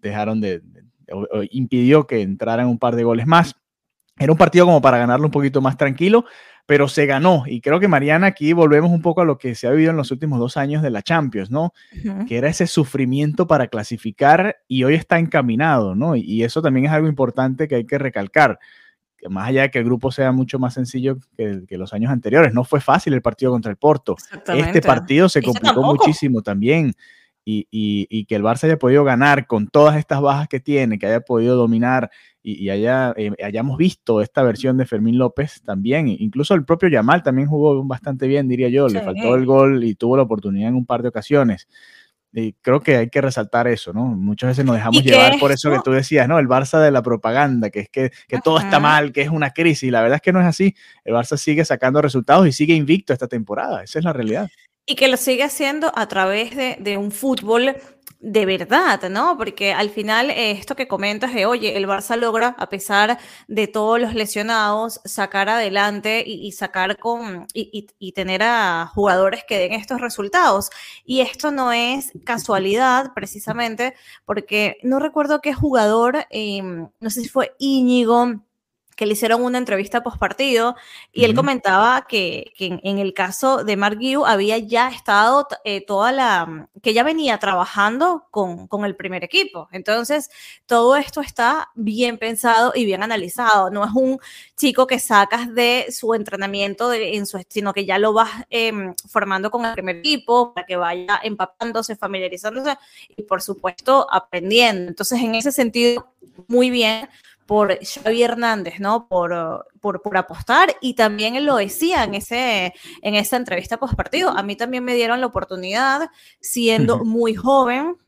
dejaron 0.00 0.40
de, 0.40 0.60
impidió 1.52 2.08
que 2.08 2.22
entraran 2.22 2.66
un 2.66 2.80
par 2.80 2.96
de 2.96 3.04
goles 3.04 3.28
más. 3.28 3.54
Era 4.18 4.32
un 4.32 4.38
partido 4.38 4.66
como 4.66 4.82
para 4.82 4.98
ganarlo 4.98 5.26
un 5.26 5.30
poquito 5.30 5.60
más 5.60 5.76
tranquilo, 5.76 6.24
pero 6.66 6.88
se 6.88 7.06
ganó. 7.06 7.44
Y 7.46 7.60
creo 7.60 7.80
que 7.80 7.88
Mariana, 7.88 8.28
aquí 8.28 8.52
volvemos 8.52 8.90
un 8.90 9.02
poco 9.02 9.20
a 9.20 9.24
lo 9.24 9.38
que 9.38 9.54
se 9.54 9.66
ha 9.66 9.70
vivido 9.70 9.90
en 9.90 9.96
los 9.96 10.10
últimos 10.10 10.38
dos 10.38 10.56
años 10.56 10.82
de 10.82 10.90
la 10.90 11.02
Champions, 11.02 11.50
¿no? 11.50 11.72
Que 12.26 12.38
era 12.38 12.48
ese 12.48 12.66
sufrimiento 12.66 13.46
para 13.46 13.68
clasificar 13.68 14.56
y 14.68 14.84
hoy 14.84 14.94
está 14.94 15.18
encaminado, 15.18 15.94
¿no? 15.94 16.16
y 16.16 16.42
eso 16.44 16.62
también 16.62 16.86
es 16.86 16.92
algo 16.92 17.08
importante 17.08 17.68
que 17.68 17.76
hay 17.76 17.86
que 17.86 17.98
recalcar 17.98 18.58
más 19.28 19.48
allá 19.48 19.62
de 19.62 19.70
que 19.70 19.78
el 19.78 19.84
grupo 19.84 20.10
sea 20.10 20.32
mucho 20.32 20.58
más 20.58 20.74
sencillo 20.74 21.18
que, 21.36 21.64
los 21.70 21.92
años 21.92 22.10
anteriores, 22.10 22.52
no 22.52 22.64
fue 22.64 22.80
fácil 22.80 23.14
el 23.14 23.22
partido 23.22 23.52
contra 23.52 23.70
el 23.70 23.76
Porto. 23.76 24.16
Este 24.54 24.80
partido 24.80 25.28
se 25.28 25.42
complicó 25.42 25.82
muchísimo 25.82 26.42
también. 26.42 26.94
Y, 27.44 28.24
que 28.26 28.36
el 28.36 28.42
Barça 28.42 28.64
haya 28.64 28.78
podido 28.78 29.04
ganar 29.04 29.46
con 29.46 29.66
todas 29.66 29.96
estas 29.96 30.20
bajas 30.20 30.48
que 30.48 30.60
tiene, 30.60 30.98
que 30.98 31.06
haya 31.06 31.20
podido 31.20 31.56
dominar 31.56 32.10
y, 32.42 32.70
haya, 32.70 33.12
eh, 33.16 33.32
hayamos 33.42 33.78
visto 33.78 34.20
esta 34.20 34.42
versión 34.42 34.76
de 34.76 34.86
Fermín 34.86 35.18
López 35.18 35.62
también. 35.64 36.08
Incluso 36.08 36.54
el 36.54 36.64
propio 36.64 36.88
Yamal 36.88 37.22
también 37.22 37.48
jugó 37.48 37.82
bastante 37.84 38.26
bien, 38.26 38.48
diría 38.48 38.68
yo. 38.68 38.88
Le 38.88 39.00
faltó 39.00 39.34
el 39.34 39.46
gol 39.46 39.84
y 39.84 39.94
tuvo 39.94 40.16
la 40.16 40.22
oportunidad 40.22 40.68
en 40.68 40.76
un 40.76 40.86
par 40.86 41.02
de 41.02 41.08
ocasiones. 41.08 41.68
Y 42.34 42.54
creo 42.54 42.80
que 42.80 42.96
hay 42.96 43.10
que 43.10 43.20
resaltar 43.20 43.68
eso, 43.68 43.92
¿no? 43.92 44.06
Muchas 44.06 44.48
veces 44.48 44.64
nos 44.64 44.76
dejamos 44.76 45.04
llevar 45.04 45.38
por 45.38 45.52
eso 45.52 45.70
que 45.70 45.80
tú 45.84 45.90
decías, 45.90 46.26
¿no? 46.26 46.38
El 46.38 46.48
Barça 46.48 46.80
de 46.80 46.90
la 46.90 47.02
propaganda, 47.02 47.68
que 47.68 47.80
es 47.80 47.88
que, 47.90 48.10
que 48.26 48.38
todo 48.38 48.58
está 48.58 48.80
mal, 48.80 49.12
que 49.12 49.20
es 49.20 49.28
una 49.28 49.50
crisis. 49.50 49.92
La 49.92 50.00
verdad 50.00 50.16
es 50.16 50.22
que 50.22 50.32
no 50.32 50.40
es 50.40 50.46
así. 50.46 50.74
El 51.04 51.12
Barça 51.12 51.36
sigue 51.36 51.62
sacando 51.66 52.00
resultados 52.00 52.46
y 52.46 52.52
sigue 52.52 52.74
invicto 52.74 53.12
esta 53.12 53.28
temporada. 53.28 53.82
Esa 53.82 53.98
es 53.98 54.04
la 54.06 54.14
realidad. 54.14 54.48
Y 54.86 54.96
que 54.96 55.08
lo 55.08 55.16
sigue 55.16 55.44
haciendo 55.44 55.92
a 55.94 56.08
través 56.08 56.56
de, 56.56 56.76
de 56.80 56.96
un 56.96 57.12
fútbol 57.12 57.76
de 58.22 58.46
verdad, 58.46 59.10
¿no? 59.10 59.36
Porque 59.36 59.72
al 59.72 59.90
final 59.90 60.30
eh, 60.30 60.52
esto 60.52 60.76
que 60.76 60.86
comentas 60.86 61.34
de, 61.34 61.44
oye, 61.44 61.76
el 61.76 61.88
Barça 61.88 62.16
logra, 62.16 62.54
a 62.56 62.68
pesar 62.68 63.18
de 63.48 63.66
todos 63.66 64.00
los 64.00 64.14
lesionados, 64.14 65.00
sacar 65.04 65.48
adelante 65.48 66.22
y, 66.24 66.52
sacar 66.52 66.98
con, 66.98 67.48
y, 67.52 68.12
tener 68.12 68.42
a 68.44 68.86
jugadores 68.94 69.42
que 69.46 69.58
den 69.58 69.72
estos 69.72 70.00
resultados. 70.00 70.70
Y 71.04 71.20
esto 71.20 71.50
no 71.50 71.72
es 71.72 72.12
casualidad, 72.24 73.12
precisamente, 73.12 73.94
porque 74.24 74.78
no 74.84 75.00
recuerdo 75.00 75.40
qué 75.40 75.52
jugador, 75.52 76.26
em, 76.30 76.88
no 77.00 77.10
sé 77.10 77.22
si 77.22 77.28
fue 77.28 77.54
Íñigo, 77.58 78.40
que 78.96 79.06
le 79.06 79.12
hicieron 79.12 79.42
una 79.42 79.58
entrevista 79.58 80.02
post 80.02 80.18
partido 80.18 80.76
y 81.12 81.24
él 81.24 81.34
comentaba 81.34 82.06
que, 82.08 82.52
en, 82.58 82.98
el 82.98 83.14
caso 83.14 83.64
de 83.64 83.76
Mark 83.76 83.98
Guiu 83.98 84.24
había 84.26 84.58
ya 84.58 84.88
estado 84.88 85.48
eh, 85.64 85.84
toda 85.84 86.12
la, 86.12 86.68
que 86.82 86.94
ya 86.94 87.02
venía 87.02 87.38
trabajando 87.38 88.26
con, 88.30 88.66
con, 88.68 88.84
el 88.84 88.96
primer 88.96 89.24
equipo. 89.24 89.68
Entonces, 89.72 90.30
todo 90.66 90.96
esto 90.96 91.20
está 91.20 91.70
bien 91.74 92.18
pensado 92.18 92.72
y 92.74 92.84
bien 92.84 93.02
analizado. 93.02 93.70
No 93.70 93.84
es 93.84 93.92
un 93.94 94.18
chico 94.56 94.86
que 94.86 94.98
sacas 94.98 95.54
de 95.54 95.86
su 95.90 96.14
entrenamiento, 96.14 96.92
en 96.92 97.26
su, 97.26 97.42
sino 97.48 97.72
que 97.72 97.86
ya 97.86 97.98
lo 97.98 98.12
vas 98.12 98.30
em, 98.50 98.94
formando 99.08 99.50
con 99.50 99.64
el 99.64 99.72
primer 99.72 99.96
equipo 99.96 100.52
para 100.54 100.66
que 100.66 100.76
vaya 100.76 101.20
empapándose, 101.22 101.96
familiarizándose 101.96 102.76
y, 103.16 103.22
por 103.22 103.42
supuesto, 103.42 104.06
aprendiendo. 104.10 104.88
Entonces, 104.88 105.20
en 105.20 105.34
ese 105.34 105.52
sentido, 105.52 106.12
muy 106.48 106.70
bien 106.70 107.08
por 107.52 107.78
Xavi 107.84 108.22
Hernández, 108.22 108.80
¿no? 108.80 109.08
Por, 109.08 109.66
por, 109.82 110.16
apostar 110.16 110.74
y 110.80 110.94
también 110.94 111.36
él 111.36 111.44
lo 111.44 111.56
decía 111.56 112.02
en, 112.02 112.14
ese, 112.14 112.72
en 113.02 113.14
esa 113.14 113.36
entrevista 113.36 113.76
post 113.76 113.94
partido. 113.94 114.30
A 114.30 114.42
mí 114.42 114.56
también 114.56 114.82
me 114.82 114.94
dieron 114.94 115.20
la 115.20 115.26
oportunidad, 115.26 116.08
siendo 116.40 117.04
muy 117.04 117.34
joven, 117.34 117.98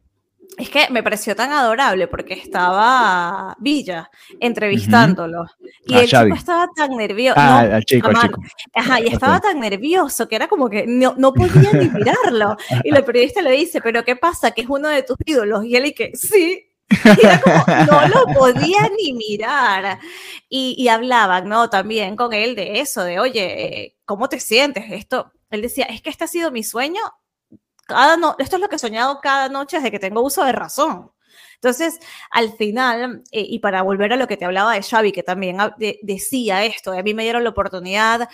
es 0.57 0.71
que 0.71 0.89
me 0.89 1.03
pareció 1.03 1.37
tan 1.37 1.53
adorable 1.53 2.09
porque 2.09 2.33
estaba 2.33 3.55
Villa 3.61 4.11
entrevistándolo 4.41 5.45
y 5.85 5.95
el 5.95 6.07
chico 6.07 6.35
estaba 6.35 6.67
tan 6.75 6.97
nervioso. 6.97 7.39
Ah, 7.39 7.69
no, 7.71 7.83
chico, 7.83 8.11
chico. 8.19 8.41
Ajá, 8.73 8.99
y 9.03 9.09
estaba 9.09 9.41
tan 9.41 9.61
nervioso 9.61 10.27
que 10.27 10.37
era 10.37 10.49
como 10.49 10.71
que 10.71 10.87
no, 10.87 11.17
no 11.19 11.35
podía 11.35 11.71
ni 11.75 11.91
mirarlo. 11.91 12.57
Y 12.83 12.91
la 12.93 13.05
periodista 13.05 13.43
le 13.43 13.51
dice, 13.51 13.83
¿pero 13.83 14.05
qué 14.05 14.17
pasa? 14.17 14.53
Que 14.53 14.63
es 14.63 14.71
uno 14.71 14.89
de 14.89 15.03
tus 15.03 15.19
ídolos. 15.27 15.67
Y 15.67 15.77
él 15.77 15.85
y 15.85 15.93
que, 15.93 16.13
sí, 16.15 16.71
no 17.89 18.09
lo 18.09 18.27
podía 18.35 18.91
ni 18.97 19.13
mirar. 19.13 19.99
Y, 20.49 20.89
hablaban, 20.89 21.49
¿no? 21.49 21.69
También 21.71 22.17
con 22.17 22.33
él 22.33 22.55
de 22.55 22.81
eso, 22.81 23.03
de, 23.03 23.19
oye, 23.19 23.97
¿cómo 24.05 24.29
te 24.29 24.39
sientes? 24.41 24.85
Esto, 24.91 25.33
él 25.51 25.63
decía, 25.63 25.87
es 25.87 26.03
que 26.03 26.11
este 26.11 26.25
ha 26.25 26.29
sido 26.29 26.51
mi 26.51 26.63
sueño. 26.63 27.01
Cada 27.87 28.17
no, 28.17 28.37
esto 28.39 28.57
es 28.57 28.63
lo 28.63 28.69
que 28.69 28.77
he 28.77 28.79
soñado 28.79 29.21
cada 29.21 29.49
noche 29.49 29.77
desde 29.77 29.91
que 29.91 29.99
tengo 29.99 30.23
uso 30.23 30.45
de 30.45 30.53
razón. 30.53 31.11
Entonces, 31.57 31.99
al 32.31 32.53
final, 32.53 33.23
eh, 33.33 33.45
y 33.49 33.59
para 33.59 33.83
volver 33.83 34.13
a 34.13 34.17
lo 34.17 34.27
que 34.27 34.37
te 34.37 34.45
hablaba 34.45 34.75
de 34.75 34.83
Xavi, 34.83 35.13
que 35.13 35.23
también 35.23 35.57
decía 36.03 36.65
esto, 36.65 36.93
a 36.93 37.03
mí 37.03 37.15
me 37.15 37.23
dieron 37.23 37.43
la 37.43 37.51
oportunidad 37.51 38.29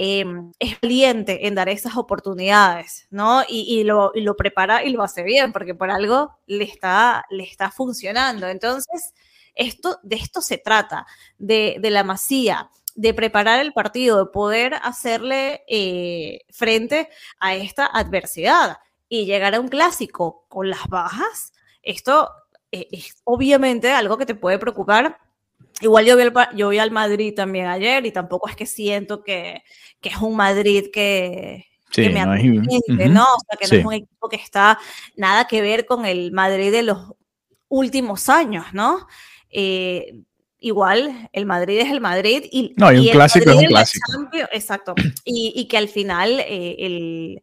Valiente 0.82 1.46
en 1.46 1.54
dar 1.54 1.68
esas 1.68 1.96
oportunidades, 1.96 3.06
¿no? 3.10 3.42
Y, 3.48 3.84
lo, 3.84 4.12
prepara 4.36 4.84
y 4.84 4.90
lo 4.90 5.02
hace 5.02 5.22
bien, 5.22 5.52
porque 5.52 5.74
por 5.74 5.90
algo 5.90 6.38
le 6.46 6.64
está, 6.64 7.24
funcionando. 7.74 8.48
Entonces, 8.48 9.12
de 9.54 10.16
esto 10.16 10.40
se 10.40 10.58
trata, 10.58 11.06
de, 11.38 11.78
la 11.82 12.04
masía, 12.04 12.70
de 12.94 13.14
preparar 13.14 13.60
el 13.60 13.72
partido, 13.72 14.24
de 14.24 14.30
poder 14.30 14.74
hacerle 14.82 15.62
eh, 15.68 16.40
frente 16.50 17.08
a 17.38 17.54
esta 17.54 17.86
adversidad 17.86 18.78
y 19.08 19.26
llegar 19.26 19.54
a 19.54 19.60
un 19.60 19.68
clásico 19.68 20.44
con 20.48 20.70
las 20.70 20.86
bajas. 20.88 21.52
Esto 21.82 22.30
eh, 22.72 22.88
es 22.90 23.16
obviamente 23.24 23.92
algo 23.92 24.16
que 24.16 24.26
te 24.26 24.34
puede 24.34 24.58
preocupar 24.58 25.18
Igual 25.80 26.04
yo 26.04 26.16
vi, 26.16 26.24
yo 26.54 26.68
vi 26.68 26.78
al 26.78 26.90
Madrid 26.90 27.34
también 27.34 27.66
ayer 27.66 28.04
y 28.06 28.12
tampoco 28.12 28.48
es 28.48 28.56
que 28.56 28.66
siento 28.66 29.22
que, 29.22 29.62
que 30.00 30.10
es 30.10 30.16
un 30.16 30.36
Madrid 30.36 30.86
que, 30.92 31.66
que 31.90 32.10
me 32.10 32.24
no, 32.24 32.34
¿no? 33.08 33.24
O 33.24 33.38
sea, 33.48 33.58
que 33.58 33.68
no 33.68 33.80
es 33.80 33.84
un 33.86 33.92
equipo 33.94 34.28
que 34.28 34.36
está 34.36 34.78
nada 35.16 35.46
que 35.46 35.60
ver 35.62 35.86
con 35.86 36.06
el 36.06 36.32
Madrid 36.32 36.70
de 36.70 36.82
los 36.82 36.98
últimos 37.68 38.28
años, 38.28 38.66
¿no? 38.72 39.06
Eh, 39.50 40.14
igual, 40.60 41.28
el 41.32 41.46
Madrid 41.46 41.78
es 41.78 41.90
el 41.90 42.00
Madrid. 42.00 42.44
Y, 42.50 42.74
no, 42.76 42.92
y 42.92 42.98
un 42.98 43.08
clásico 43.08 43.50
es 43.50 43.56
un 43.56 43.66
clásico. 43.66 44.06
exacto. 44.52 44.94
Y, 45.24 45.52
y, 45.56 45.66
que 45.66 45.78
al 45.78 45.88
final 45.88 46.40
eh, 46.40 46.76
el, 46.78 47.42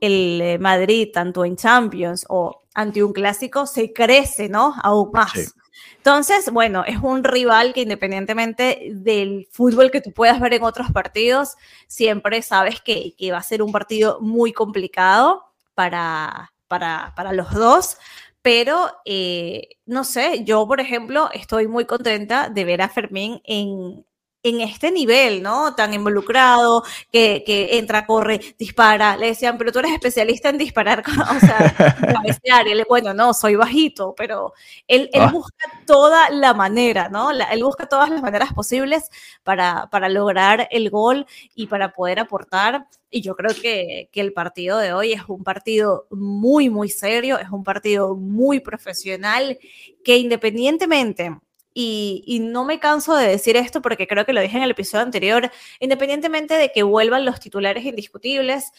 el, 0.00 0.58
Madrid, 0.60 1.08
tanto 1.12 1.44
en 1.44 1.56
Champions 1.56 2.24
o 2.28 2.64
ante 2.74 3.02
un 3.02 3.12
clásico, 3.12 3.66
se 3.66 3.92
crece, 3.92 4.48
¿no? 4.48 4.74
Aún 4.82 5.10
más. 5.12 5.54
Entonces, 5.96 6.50
bueno, 6.50 6.84
es 6.86 6.98
un 6.98 7.24
rival 7.24 7.72
que 7.74 7.82
independientemente 7.82 8.90
del 8.92 9.48
fútbol 9.50 9.90
que 9.90 10.00
tú 10.00 10.12
puedas 10.12 10.40
ver 10.40 10.54
en 10.54 10.62
otros 10.62 10.90
partidos, 10.92 11.56
siempre 11.86 12.42
sabes 12.42 12.80
que, 12.80 13.14
va 13.30 13.38
a 13.38 13.42
ser 13.42 13.62
un 13.62 13.72
partido 13.72 14.18
muy 14.20 14.52
complicado 14.52 15.44
para, 15.74 16.52
para, 16.66 17.32
los 17.32 17.52
dos, 17.52 17.98
pero 18.42 18.90
eh, 19.04 19.76
no 19.86 20.04
sé, 20.04 20.44
yo 20.44 20.66
por 20.66 20.80
ejemplo 20.80 21.30
estoy 21.32 21.66
muy 21.66 21.84
contenta 21.84 22.48
de 22.48 22.64
ver 22.64 22.82
a 22.82 22.88
Fermín 22.88 23.40
en, 23.44 24.04
en 24.48 24.60
este 24.60 24.90
nivel, 24.90 25.42
¿no? 25.42 25.74
Tan 25.74 25.94
involucrado, 25.94 26.82
que, 27.12 27.42
que, 27.44 27.78
entra, 27.78 28.06
corre, 28.06 28.40
dispara. 28.58 29.16
Le 29.16 29.28
decían, 29.28 29.58
pero 29.58 29.72
tú 29.72 29.78
eres 29.80 29.92
especialista 29.92 30.48
en 30.48 30.58
disparar, 30.58 31.02
o 31.36 31.40
sea, 31.40 31.74
cabecear. 32.00 32.68
Y 32.68 32.72
él, 32.72 32.84
bueno, 32.88 33.14
no, 33.14 33.34
soy 33.34 33.56
bajito, 33.56 34.14
pero 34.16 34.52
él, 34.86 35.10
él 35.12 35.22
ah. 35.22 35.30
busca 35.30 35.66
toda 35.86 36.30
la 36.30 36.54
manera, 36.54 37.08
¿no? 37.08 37.30
él 37.30 37.62
busca 37.62 37.86
todas 37.86 38.10
las 38.10 38.22
maneras 38.22 38.52
posibles 38.52 39.10
para, 39.42 39.88
para 39.90 40.08
lograr 40.08 40.68
el 40.70 40.90
gol 40.90 41.26
y 41.54 41.66
para 41.66 41.92
poder 41.92 42.20
aportar. 42.20 42.86
Y 43.10 43.22
yo 43.22 43.34
creo 43.36 43.54
que, 43.54 44.10
que 44.12 44.20
el 44.20 44.32
partido 44.32 44.78
de 44.78 44.92
hoy 44.92 45.12
es 45.12 45.22
un 45.28 45.42
partido 45.42 46.06
muy, 46.10 46.68
muy 46.68 46.88
serio, 46.90 47.38
es 47.38 47.48
un 47.50 47.64
partido 47.64 48.14
muy 48.14 48.60
profesional, 48.60 49.58
que 50.04 50.18
independientemente 50.18 51.38
y, 51.74 52.40
no 52.40 52.64
me 52.64 52.80
canso 52.80 53.14
de 53.14 53.28
decir 53.28 53.56
esto 53.56 53.80
porque 53.80 54.06
creo 54.06 54.26
que 54.26 54.32
lo 54.32 54.40
dije 54.40 54.56
en 54.56 54.62
el 54.62 54.72
episodio 54.72 55.04
anterior, 55.04 55.50
independientemente 55.80 56.54
de 56.54 56.72
que 56.72 56.82
vuelvan 56.82 57.24
los 57.24 57.38
titulares 57.40 57.84
indiscutibles, 57.84 58.72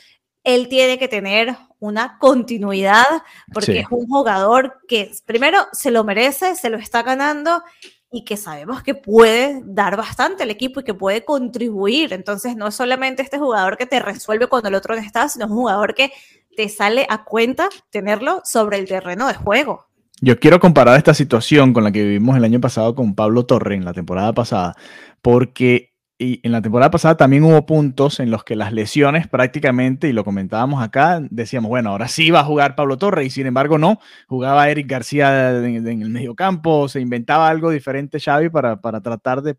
él 0.44 0.68
tiene 0.68 0.98
que 0.98 1.08
tener 1.08 1.56
una 1.80 2.18
continuidad 2.18 3.24
porque 3.54 3.80
es 3.80 3.88
un 3.90 4.08
jugador 4.08 4.80
que 4.88 5.12
primero 5.26 5.68
se 5.72 5.92
lo 5.92 6.04
merece, 6.04 6.56
se 6.56 6.70
lo 6.70 6.78
está 6.78 7.04
ganando 7.04 7.64
y 8.12 8.26
que 8.26 8.38
sabemos 8.38 8.82
que 8.82 8.96
puede 8.96 9.62
dar 9.66 9.96
bastante 9.96 10.44
al 10.44 10.50
equipo 10.50 10.80
y 10.80 10.84
que 10.84 10.94
puede 10.94 11.24
contribuir. 11.24 12.14
Entonces 12.14 12.56
no 12.56 12.68
es 12.68 12.76
solamente 12.76 13.22
este 13.22 13.38
jugador 13.38 13.78
que 13.78 13.86
te 13.86 14.00
resuelve 14.00 14.48
cuando 14.48 14.70
el 14.70 14.76
otro 14.76 14.96
no 14.96 15.02
está, 15.02 15.30
sino 15.30 15.46
un 15.46 15.54
jugador 15.54 15.94
que 15.94 16.12
te 16.56 16.70
sale 16.70 17.06
a 17.10 17.24
cuenta 17.24 17.70
tenerlo 17.92 18.42
sobre 18.44 18.78
el 18.78 18.88
terreno 18.88 19.28
de 19.28 19.36
juego. 19.36 19.89
Yo 20.22 20.38
quiero 20.38 20.60
comparar 20.60 20.98
esta 20.98 21.14
situación 21.14 21.72
con 21.72 21.86
la 21.86 21.94
que 21.94 22.04
vivimos 22.04 22.36
el 22.36 22.44
año 22.44 22.60
pasado 22.60 22.94
con 22.94 23.16
Pablo 23.16 23.46
Torre 23.46 23.76
en 23.76 23.86
la 23.86 23.94
temporada 23.94 24.34
pasada, 24.34 24.76
porque 25.22 25.94
en 26.20 26.52
la 26.52 26.62
temporada 26.62 26.92
pasada 26.92 27.16
también 27.16 27.46
hubo 27.46 27.66
puntos 27.66 28.20
en 28.20 28.30
los 28.30 28.44
que 28.44 28.58
las 28.58 28.74
lesiones 28.74 29.30
prácticamente, 29.30 30.10
y 30.10 30.14
lo 30.14 30.26
comentábamos 30.26 30.84
acá, 30.84 31.22
decíamos, 31.30 31.70
bueno, 31.70 31.92
ahora 31.92 32.10
sí 32.10 32.32
va 32.32 32.42
a 32.42 32.44
jugar 32.44 32.76
Pablo 32.76 32.98
Torre, 32.98 33.24
y 33.24 33.30
sin 33.30 33.48
embargo 33.48 33.78
no, 33.78 34.02
jugaba 34.28 34.70
Eric 34.70 34.90
García 34.90 35.52
en, 35.58 35.88
el 35.88 36.10
medio 36.10 36.36
campo, 36.36 36.90
se 36.90 37.00
inventaba 37.00 37.48
algo 37.48 37.70
diferente 37.72 38.20
Xavi 38.20 38.50
para, 38.50 38.82
para 38.82 39.00
tratar 39.00 39.42
de, 39.42 39.56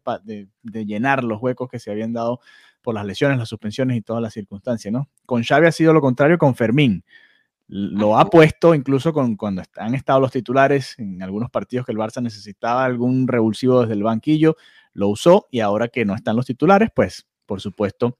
de, 0.62 0.85
llenar 0.85 1.25
los 1.25 1.40
huecos 1.40 1.71
que 1.71 1.79
se 1.79 1.90
habían 1.90 2.12
dado 2.12 2.40
por 2.83 2.95
las 2.95 3.07
lesiones, 3.07 3.38
las 3.38 3.49
suspensiones 3.49 3.97
y 3.97 4.02
todas 4.02 4.23
las 4.23 4.35
circunstancias, 4.35 4.93
¿no? 4.93 5.09
Con 5.25 5.43
Xavi 5.43 5.67
ha 5.67 5.73
sido 5.73 5.95
lo 5.95 6.02
contrario 6.02 6.37
con 6.37 6.55
Fermín 6.55 7.02
lo 7.73 8.19
ha 8.19 8.29
puesto 8.29 8.75
incluso 8.75 9.12
con, 9.12 9.37
cuando 9.37 9.62
han 9.77 9.95
estado 9.95 10.19
los 10.19 10.33
titulares 10.33 10.99
en 10.99 11.23
algunos 11.23 11.50
partidos 11.50 11.87
que 11.87 11.93
el 11.93 11.99
Barça 11.99 12.21
necesitaba 12.21 12.85
algún 12.85 13.29
revulsivo 13.29 13.83
desde 13.83 13.95
el 13.95 14.03
banquillo, 14.03 14.57
lo 14.93 15.09
usó 15.09 15.47
y 15.53 15.61
ahora 15.61 15.87
que 15.87 16.05
no 16.05 16.17
están 16.17 16.35
los 16.35 16.47
titulares, 16.47 16.89
pues 16.93 17.29
por 17.47 17.61
supuesto 17.61 18.19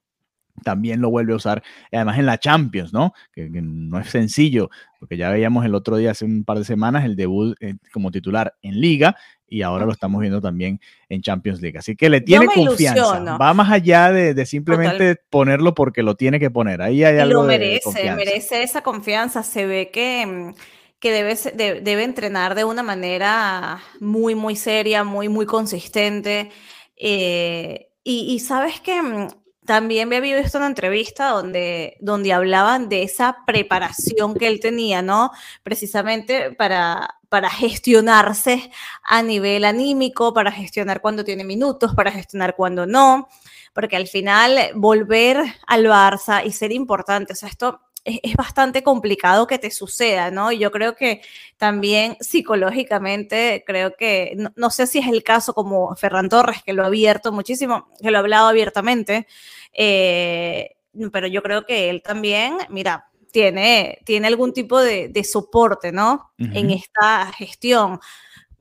también 0.63 1.01
lo 1.01 1.11
vuelve 1.11 1.33
a 1.33 1.37
usar, 1.37 1.63
además 1.91 2.19
en 2.19 2.27
la 2.27 2.39
Champions, 2.39 2.93
¿no? 2.93 3.13
Que, 3.33 3.49
no 3.51 3.99
es 3.99 4.09
sencillo, 4.11 4.71
porque 5.01 5.17
ya 5.17 5.31
veíamos 5.31 5.65
el 5.65 5.75
otro 5.75 5.97
día, 5.97 6.13
hace 6.13 6.25
un 6.25 6.45
par 6.45 6.59
de 6.59 6.65
semanas, 6.65 7.05
el 7.05 7.17
debut 7.17 7.57
eh, 7.61 7.75
como 7.93 8.11
titular 8.11 8.55
en 8.63 8.81
Liga 8.81 9.17
y 9.51 9.63
ahora 9.63 9.85
lo 9.85 9.93
estamos 9.93 10.21
viendo 10.21 10.41
también 10.41 10.81
en 11.09 11.21
Champions 11.21 11.61
League. 11.61 11.77
Así 11.77 11.97
que 11.97 12.09
le 12.09 12.21
tiene 12.21 12.47
confianza. 12.47 13.37
Va 13.37 13.53
más 13.53 13.71
allá 13.71 14.13
de, 14.13 14.47
simplemente 14.47 15.17
ponerlo 15.29 15.75
porque 15.75 16.03
lo 16.03 16.15
tiene 16.15 16.39
que 16.39 16.51
poner. 16.51 16.81
Ahí 16.81 17.03
hay 17.05 17.19
algo. 17.19 17.43
Lo 17.43 17.49
merece, 17.49 18.15
merece 18.15 18.63
esa 18.63 18.83
confianza. 18.83 19.43
Se 19.43 19.67
ve 19.67 19.91
que, 19.91 20.25
mm, 20.25 20.55
que 21.01 21.11
debe, 21.11 21.81
debe 21.83 22.05
entrenar 22.05 22.55
de 22.55 22.65
una 22.65 22.85
manera 22.85 23.83
muy, 23.99 24.37
muy 24.37 24.55
seria, 24.55 25.03
muy, 25.03 25.29
muy 25.29 25.47
consistente. 25.47 26.51
Eh, 26.97 27.89
y, 28.05 28.33
y, 28.33 28.39
sabes 28.39 28.81
que 28.81 29.03
mm, 29.03 29.29
también 29.65 30.13
había 30.13 30.41
visto 30.41 30.59
una 30.59 30.67
entrevista 30.67 31.29
donde, 31.29 31.97
donde 32.01 32.33
hablaban 32.33 32.89
de 32.89 33.03
esa 33.03 33.39
preparación 33.47 34.35
que 34.35 34.47
él 34.47 34.59
tenía, 34.61 35.03
¿no? 35.03 35.31
Precisamente 35.63 36.53
para, 36.53 37.21
para 37.29 37.51
gestionarse 37.51 38.71
a 39.05 39.23
nivel 39.23 39.65
anímico, 39.65 40.33
para 40.33 40.51
gestionar 40.51 41.01
cuando 41.01 41.25
tiene 41.25 41.45
minutos, 41.45 41.95
para 41.95 42.11
gestionar 42.11 42.57
cuando 42.57 42.87
no, 42.87 43.29
porque 43.73 43.97
al 43.97 44.09
final 44.09 44.59
volver 44.75 45.39
al 45.67 45.85
Barça 45.85 46.45
y 46.45 46.53
ser 46.53 46.73
importante, 46.73 47.35
o 47.35 47.37
sea, 47.37 47.49
esto 47.49 47.81
es, 48.05 48.35
bastante 48.35 48.83
complicado 48.83 49.47
que 49.47 49.59
te 49.59 49.71
suceda, 49.71 50.31
¿no? 50.31 50.53
Y 50.53 50.59
yo 50.59 50.71
creo 50.71 50.95
que 50.95 51.23
también 51.57 52.17
psicológicamente, 52.21 53.63
creo 53.67 53.95
que, 53.97 54.37
no, 54.57 54.71
sé 54.71 54.87
si 54.87 54.99
es 54.99 55.07
el 55.07 55.23
caso 55.23 55.55
como 55.55 55.95
Ferran 55.97 56.29
Torres, 56.29 56.63
que 56.65 56.73
lo 56.73 56.83
ha 56.83 56.87
abierto 56.87 57.33
muchísimo, 57.33 57.89
que 58.01 58.11
lo 58.11 58.19
ha 58.19 58.21
hablado 58.21 58.49
abiertamente, 58.49 59.27
eh, 59.73 60.77
pero 61.13 61.27
yo 61.27 61.43
creo 61.43 61.67
que 61.67 61.91
él 61.91 62.03
también, 62.03 62.59
mira, 62.69 63.11
tiene, 63.31 64.01
tiene 64.05 64.27
algún 64.27 64.53
tipo 64.53 64.81
de, 64.81 65.25
soporte, 65.25 65.93
¿no? 65.93 66.33
En 66.39 66.71
esta 66.71 67.33
gestión. 67.33 68.01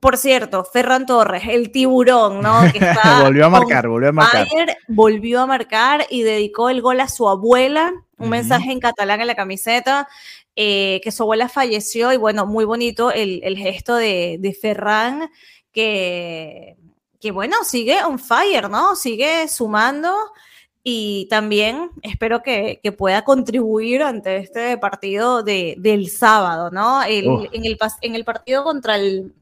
Por 0.00 0.16
cierto, 0.16 0.64
Ferran 0.64 1.04
Torres, 1.04 1.42
el 1.46 1.70
tiburón, 1.70 2.40
¿no? 2.40 2.60
Que 2.72 2.80
volvió 3.22 3.46
a 3.46 3.50
marcar, 3.50 3.86
volvió 3.86 4.08
a 4.08 4.12
marcar. 4.12 4.48
volvió 4.88 5.40
a 5.40 5.46
marcar 5.46 6.06
y 6.08 6.22
dedicó 6.22 6.70
el 6.70 6.80
gol 6.80 7.00
a 7.00 7.08
su 7.08 7.28
abuela, 7.28 7.92
un 8.16 8.30
mensaje 8.30 8.72
en 8.72 8.80
catalán 8.80 9.20
en 9.20 9.26
la 9.26 9.34
camiseta, 9.34 10.08
eh, 10.56 11.02
que 11.04 11.12
su 11.12 11.22
abuela 11.22 11.50
falleció 11.50 12.14
y 12.14 12.16
bueno, 12.16 12.46
muy 12.46 12.64
bonito 12.64 13.12
el, 13.12 13.56
gesto 13.58 13.94
de, 13.94 14.38
de 14.40 14.54
Ferran, 14.54 15.30
que, 15.70 16.76
que 17.20 17.30
bueno, 17.30 17.56
sigue 17.64 18.02
on 18.02 18.18
fire, 18.18 18.70
¿no? 18.70 18.96
Sigue 18.96 19.48
sumando 19.48 20.16
y 20.82 21.26
también 21.28 21.90
espero 22.00 22.42
que, 22.42 22.80
pueda 22.96 23.22
contribuir 23.22 24.02
ante 24.02 24.38
este 24.38 24.78
partido 24.78 25.42
de, 25.42 25.74
del 25.78 26.08
sábado, 26.08 26.70
¿no? 26.70 27.02
en, 27.04 27.26
el, 27.64 27.78
en 28.00 28.14
el 28.14 28.24
partido 28.24 28.64
contra 28.64 28.96
el 28.96 29.34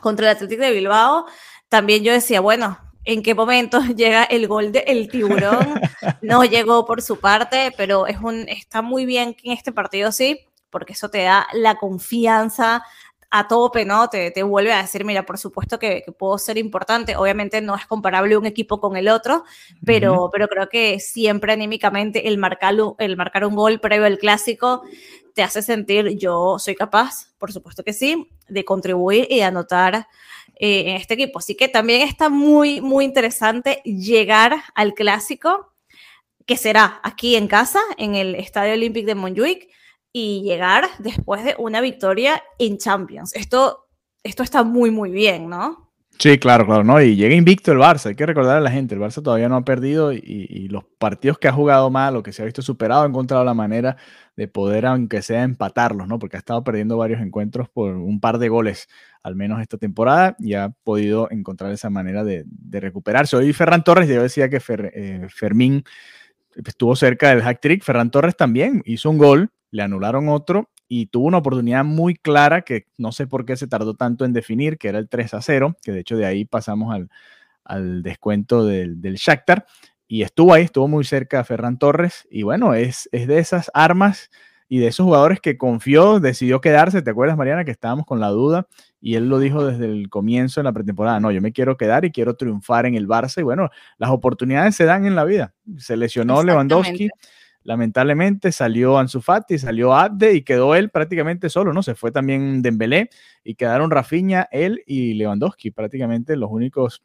contra 0.00 0.30
el 0.30 0.36
Atlético 0.36 0.62
de 0.62 0.72
Bilbao, 0.72 1.26
también 1.68 2.02
yo 2.02 2.12
decía, 2.12 2.40
bueno, 2.40 2.78
¿en 3.04 3.22
qué 3.22 3.34
momento 3.34 3.80
llega 3.96 4.24
el 4.24 4.46
gol 4.48 4.72
del 4.72 4.84
el 4.86 5.08
tiburón? 5.08 5.80
No 6.22 6.44
llegó 6.44 6.84
por 6.84 7.02
su 7.02 7.18
parte, 7.18 7.72
pero 7.76 8.06
es 8.06 8.18
un, 8.18 8.46
está 8.48 8.82
muy 8.82 9.06
bien 9.06 9.34
que 9.34 9.48
en 9.48 9.52
este 9.56 9.72
partido 9.72 10.12
sí, 10.12 10.40
porque 10.68 10.92
eso 10.92 11.08
te 11.08 11.22
da 11.22 11.46
la 11.54 11.76
confianza 11.76 12.84
a 13.30 13.46
tope, 13.46 13.84
¿no? 13.84 14.08
Te, 14.08 14.30
te 14.32 14.42
vuelve 14.42 14.72
a 14.72 14.82
decir, 14.82 15.04
mira, 15.04 15.24
por 15.24 15.38
supuesto 15.38 15.78
que, 15.78 16.04
puedo 16.18 16.36
ser 16.36 16.58
importante. 16.58 17.16
Obviamente 17.16 17.60
no 17.60 17.76
es 17.76 17.86
comparable 17.86 18.36
un 18.36 18.44
equipo 18.44 18.80
con 18.80 18.96
el 18.96 19.08
otro, 19.08 19.44
pero, 19.84 20.30
pero 20.32 20.48
creo 20.48 20.68
que 20.68 20.98
siempre 20.98 21.52
anímicamente 21.52 22.28
el 22.28 22.38
marcar, 22.38 22.74
el 22.98 23.16
marcar 23.16 23.44
un 23.46 23.54
gol 23.54 23.80
previo 23.80 24.06
al 24.06 24.18
clásico 24.18 24.82
te 25.34 25.42
hace 25.42 25.62
sentir, 25.62 26.16
yo 26.16 26.58
soy 26.58 26.74
capaz, 26.74 27.32
por 27.38 27.52
supuesto 27.52 27.84
que 27.84 27.92
sí, 27.92 28.28
de 28.48 28.64
contribuir 28.64 29.26
y 29.30 29.40
anotar 29.40 30.06
eh, 30.56 30.90
en 30.90 30.96
este 30.96 31.14
equipo. 31.14 31.38
Así 31.38 31.54
que 31.54 31.68
también 31.68 32.02
está 32.02 32.28
muy, 32.28 32.80
muy 32.80 33.04
interesante 33.04 33.82
llegar 33.84 34.62
al 34.74 34.94
clásico, 34.94 35.72
que 36.46 36.56
será 36.56 37.00
aquí 37.02 37.36
en 37.36 37.48
casa, 37.48 37.80
en 37.96 38.14
el 38.14 38.34
Estadio 38.34 38.74
Olímpico 38.74 39.06
de 39.06 39.14
Montjuic, 39.14 39.68
y 40.12 40.42
llegar 40.42 40.88
después 40.98 41.44
de 41.44 41.54
una 41.58 41.80
victoria 41.80 42.42
en 42.58 42.78
Champions. 42.78 43.34
Esto, 43.34 43.88
esto 44.22 44.42
está 44.42 44.64
muy, 44.64 44.90
muy 44.90 45.10
bien, 45.10 45.48
¿no? 45.48 45.89
Sí, 46.22 46.38
claro, 46.38 46.66
claro, 46.66 46.84
¿no? 46.84 47.00
Y 47.00 47.16
llega 47.16 47.34
invicto 47.34 47.72
el 47.72 47.78
Barça, 47.78 48.08
hay 48.10 48.14
que 48.14 48.26
recordar 48.26 48.58
a 48.58 48.60
la 48.60 48.70
gente, 48.70 48.94
el 48.94 49.00
Barça 49.00 49.22
todavía 49.22 49.48
no 49.48 49.56
ha 49.56 49.64
perdido 49.64 50.12
y, 50.12 50.68
los 50.68 50.84
partidos 50.98 51.38
que 51.38 51.48
ha 51.48 51.52
jugado 51.52 51.88
mal 51.88 52.14
o 52.14 52.22
que 52.22 52.30
se 52.34 52.42
ha 52.42 52.44
visto 52.44 52.60
superado 52.60 53.04
ha 53.04 53.06
encontrado 53.06 53.42
la 53.42 53.54
manera 53.54 53.96
de 54.36 54.46
poder, 54.46 54.84
aunque 54.84 55.22
sea, 55.22 55.42
empatarlos, 55.44 56.06
¿no? 56.08 56.18
Porque 56.18 56.36
ha 56.36 56.38
estado 56.38 56.62
perdiendo 56.62 56.98
varios 56.98 57.22
encuentros 57.22 57.70
por 57.70 57.96
un 57.96 58.20
par 58.20 58.36
de 58.36 58.50
goles, 58.50 58.86
al 59.22 59.34
menos 59.34 59.62
esta 59.62 59.78
temporada, 59.78 60.36
y 60.38 60.52
ha 60.52 60.68
podido 60.84 61.26
encontrar 61.30 61.72
esa 61.72 61.88
manera 61.88 62.22
de, 62.22 62.44
recuperarse. 62.70 63.36
Hoy 63.36 63.54
Ferran 63.54 63.82
Torres, 63.82 64.06
yo 64.06 64.22
decía 64.22 64.50
que 64.50 64.60
eh, 64.68 65.26
Fermín 65.30 65.84
estuvo 66.54 66.96
cerca 66.96 67.30
del 67.30 67.40
hack 67.40 67.60
trick, 67.62 67.82
Ferran 67.82 68.10
Torres 68.10 68.36
también 68.36 68.82
hizo 68.84 69.08
un 69.08 69.16
gol, 69.16 69.52
le 69.70 69.82
anularon 69.82 70.28
otro 70.28 70.68
y 70.92 71.06
tuvo 71.06 71.28
una 71.28 71.38
oportunidad 71.38 71.84
muy 71.84 72.16
clara 72.16 72.62
que 72.62 72.88
no 72.98 73.12
sé 73.12 73.28
por 73.28 73.44
qué 73.44 73.56
se 73.56 73.68
tardó 73.68 73.94
tanto 73.94 74.24
en 74.24 74.32
definir, 74.32 74.76
que 74.76 74.88
era 74.88 74.98
el 74.98 75.08
3 75.08 75.34
a 75.34 75.40
0, 75.40 75.76
que 75.84 75.92
de 75.92 76.00
hecho 76.00 76.16
de 76.16 76.26
ahí 76.26 76.44
pasamos 76.44 76.92
al, 77.64 78.02
descuento 78.02 78.66
del, 78.66 79.00
del, 79.00 79.14
Shakhtar. 79.14 79.66
Y 80.08 80.22
estuvo 80.22 80.52
ahí, 80.52 80.64
estuvo 80.64 80.88
muy 80.88 81.04
cerca 81.04 81.38
a 81.38 81.44
Ferran 81.44 81.78
Torres. 81.78 82.26
Y 82.28 82.42
bueno, 82.42 82.74
es, 82.74 83.08
es 83.12 83.28
de 83.28 83.38
esas 83.38 83.70
armas 83.72 84.30
y 84.68 84.78
de 84.78 84.88
esos 84.88 85.04
jugadores 85.04 85.38
que 85.40 85.56
confió, 85.56 86.18
decidió 86.18 86.60
quedarse. 86.60 87.02
¿Te 87.02 87.10
acuerdas, 87.10 87.36
Mariana, 87.36 87.64
que 87.64 87.70
estábamos 87.70 88.04
con 88.04 88.18
la 88.18 88.30
duda? 88.30 88.66
Y 89.00 89.14
él 89.14 89.28
lo 89.28 89.38
dijo 89.38 89.64
desde 89.64 89.84
el 89.84 90.10
comienzo 90.10 90.58
en 90.58 90.64
la 90.64 90.72
pretemporada. 90.72 91.20
No, 91.20 91.30
yo 91.30 91.40
me 91.40 91.52
quiero 91.52 91.76
quedar 91.76 92.04
y 92.04 92.10
quiero 92.10 92.34
triunfar 92.34 92.86
en 92.86 92.96
el 92.96 93.06
Barça. 93.06 93.38
Y 93.38 93.44
bueno, 93.44 93.70
las 93.96 94.10
oportunidades 94.10 94.74
se 94.74 94.86
dan 94.86 95.06
en 95.06 95.14
la 95.14 95.22
vida. 95.22 95.54
Se 95.78 95.96
lesionó 95.96 96.42
Lewandowski 96.42 97.10
lamentablemente 97.62 98.52
salió 98.52 98.98
Ansu 98.98 99.20
Fati, 99.20 99.58
salió 99.58 99.94
Abde 99.94 100.34
y 100.34 100.42
quedó 100.42 100.74
él 100.74 100.90
prácticamente 100.90 101.48
solo, 101.50 101.72
¿no? 101.72 101.82
Se 101.82 101.94
fue 101.94 102.12
también 102.12 102.62
Dembélé 102.62 103.10
y 103.44 103.54
quedaron 103.54 103.90
Rafinha, 103.90 104.48
él 104.50 104.82
y 104.86 105.14
Lewandowski, 105.14 105.70
prácticamente 105.70 106.36
los 106.36 106.50
únicos 106.50 107.02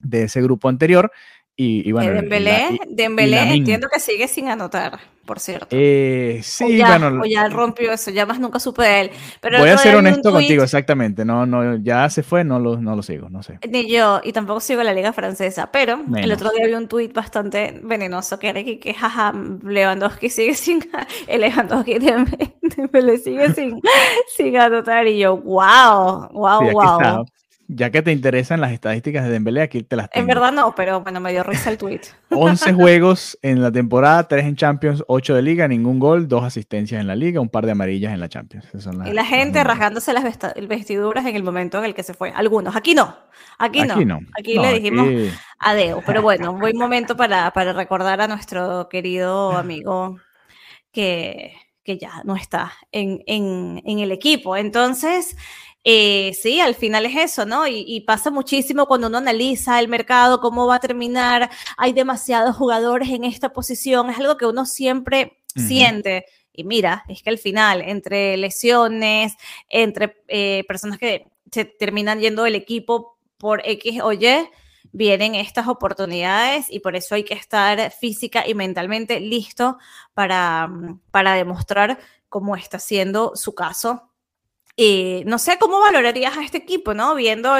de 0.00 0.24
ese 0.24 0.40
grupo 0.42 0.68
anterior. 0.68 1.10
Y, 1.60 1.90
bueno, 1.90 2.12
Dembélé, 2.12 2.78
Dembélé 2.88 3.56
entiendo 3.56 3.88
que 3.92 3.98
sigue 3.98 4.28
sin 4.28 4.46
anotar, 4.46 5.00
por 5.26 5.40
cierto. 5.40 5.66
Eh, 5.72 6.38
sí, 6.44 6.76
ya, 6.76 6.96
bueno. 6.96 7.20
O 7.20 7.24
ya 7.24 7.48
rompió 7.48 7.90
eso, 7.90 8.12
ya 8.12 8.26
más 8.26 8.38
nunca 8.38 8.60
supe 8.60 8.84
de 8.84 9.00
él. 9.00 9.10
Pero 9.40 9.58
voy 9.58 9.70
a 9.70 9.76
ser 9.76 9.96
honesto 9.96 10.30
contigo, 10.30 10.62
exactamente. 10.62 11.24
No, 11.24 11.46
no, 11.46 11.74
ya 11.78 12.08
se 12.10 12.22
fue, 12.22 12.44
no 12.44 12.60
lo, 12.60 12.76
no 12.76 12.94
lo 12.94 13.02
sigo, 13.02 13.28
no 13.28 13.42
sé. 13.42 13.58
Ni 13.68 13.90
yo, 13.90 14.20
y 14.22 14.32
tampoco 14.32 14.60
sigo 14.60 14.84
la 14.84 14.94
liga 14.94 15.12
francesa, 15.12 15.72
pero 15.72 16.00
el 16.14 16.30
otro 16.30 16.50
día 16.50 16.64
vi 16.64 16.74
un 16.74 16.86
tuit 16.86 17.12
bastante 17.12 17.80
venenoso 17.82 18.38
que 18.38 18.50
era 18.50 18.62
que, 18.62 18.78
que 18.78 18.94
jaja, 18.94 19.34
Lewandowski 19.64 20.30
sigue 20.30 20.54
sin, 20.54 20.88
Lewandowski 21.28 21.98
Dembélé 21.98 23.18
sigue 23.18 23.52
sin, 23.52 23.80
sin 24.36 24.56
anotar, 24.56 25.08
y 25.08 25.18
yo, 25.18 25.36
wow, 25.36 26.28
wow, 26.30 26.70
wow 26.70 27.26
ya 27.70 27.90
que 27.90 28.00
te 28.00 28.10
interesan 28.12 28.62
las 28.62 28.72
estadísticas 28.72 29.24
de 29.24 29.30
Dembélé, 29.30 29.60
aquí 29.60 29.82
te 29.82 29.94
las 29.94 30.08
tengo. 30.08 30.22
En 30.22 30.26
verdad 30.26 30.52
no, 30.52 30.74
pero 30.74 31.02
bueno, 31.02 31.20
me 31.20 31.32
dio 31.32 31.42
risa 31.42 31.68
el 31.68 31.76
tweet. 31.76 32.00
11 32.30 32.72
juegos 32.72 33.38
en 33.42 33.62
la 33.62 33.70
temporada, 33.70 34.26
3 34.26 34.46
en 34.46 34.56
Champions, 34.56 35.04
8 35.06 35.34
de 35.34 35.42
Liga, 35.42 35.68
ningún 35.68 35.98
gol, 35.98 36.26
2 36.28 36.44
asistencias 36.44 36.98
en 36.98 37.06
la 37.06 37.14
Liga, 37.14 37.42
un 37.42 37.50
par 37.50 37.66
de 37.66 37.72
amarillas 37.72 38.14
en 38.14 38.20
la 38.20 38.28
Champions. 38.30 38.66
y 39.04 39.12
la 39.12 39.24
gente 39.24 39.62
rasgándose 39.62 40.14
las 40.14 40.24
vestiduras 40.66 41.26
en 41.26 41.36
el 41.36 41.42
momento 41.42 41.78
en 41.78 41.84
el 41.84 41.94
que 41.94 42.02
se 42.02 42.14
fue. 42.14 42.30
Algunos, 42.30 42.74
aquí 42.74 42.94
no, 42.94 43.14
aquí, 43.58 43.84
no. 43.84 44.20
Aquí 44.38 44.58
le 44.58 44.72
dijimos 44.72 45.06
adiós. 45.58 46.02
Pero 46.06 46.22
bueno, 46.22 46.52
un 46.52 46.60
buen 46.60 46.76
momento 46.76 47.16
para, 47.16 47.50
para 47.50 47.74
recordar 47.74 48.22
a 48.22 48.28
nuestro 48.28 48.88
querido 48.88 49.52
amigo 49.52 50.16
que, 50.90 51.54
que 51.84 51.98
ya 51.98 52.22
no 52.24 52.34
está 52.34 52.72
en, 52.92 53.22
en, 53.26 53.82
en 53.84 53.98
el 53.98 54.10
equipo. 54.10 54.56
Entonces... 54.56 55.36
Eh, 55.90 56.34
sí, 56.34 56.60
al 56.60 56.74
final 56.74 57.06
es 57.06 57.16
eso, 57.16 57.46
¿no? 57.46 57.66
Y, 57.66 58.02
pasa 58.02 58.30
muchísimo 58.30 58.84
cuando 58.84 59.06
uno 59.06 59.16
analiza 59.16 59.80
el 59.80 59.88
mercado, 59.88 60.38
cómo 60.38 60.66
va 60.66 60.74
a 60.74 60.80
terminar, 60.80 61.48
hay 61.78 61.94
demasiados 61.94 62.56
jugadores 62.56 63.08
en 63.08 63.24
esta 63.24 63.54
posición, 63.54 64.10
es 64.10 64.18
algo 64.18 64.36
que 64.36 64.44
uno 64.44 64.66
siempre 64.66 65.38
siente. 65.56 66.26
Y 66.52 66.64
mira, 66.64 67.04
es 67.08 67.22
que 67.22 67.30
al 67.30 67.38
final, 67.38 67.80
entre 67.80 68.36
lesiones, 68.36 69.32
entre 69.70 70.22
eh, 70.28 70.62
personas 70.68 70.98
que 70.98 71.26
se 71.50 71.64
terminan 71.64 72.20
yendo 72.20 72.42
del 72.42 72.56
equipo 72.56 73.18
por 73.38 73.62
X 73.64 74.02
o 74.02 74.12
Y, 74.12 74.26
vienen 74.92 75.34
estas 75.36 75.68
oportunidades 75.68 76.66
y 76.68 76.80
por 76.80 76.96
eso 76.96 77.14
hay 77.14 77.24
que 77.24 77.32
estar 77.32 77.92
física 77.92 78.46
y 78.46 78.52
mentalmente 78.52 79.20
listo 79.20 79.78
para, 80.12 80.68
para 81.10 81.32
demostrar 81.32 81.98
cómo 82.28 82.56
está 82.56 82.78
siendo 82.78 83.32
su 83.36 83.54
caso 83.54 84.07
eh, 84.80 85.24
no 85.26 85.40
sé 85.40 85.58
cómo 85.58 85.80
valorarías 85.80 86.36
a 86.36 86.44
este 86.44 86.58
equipo, 86.58 86.94
¿no? 86.94 87.16
Viendo 87.16 87.50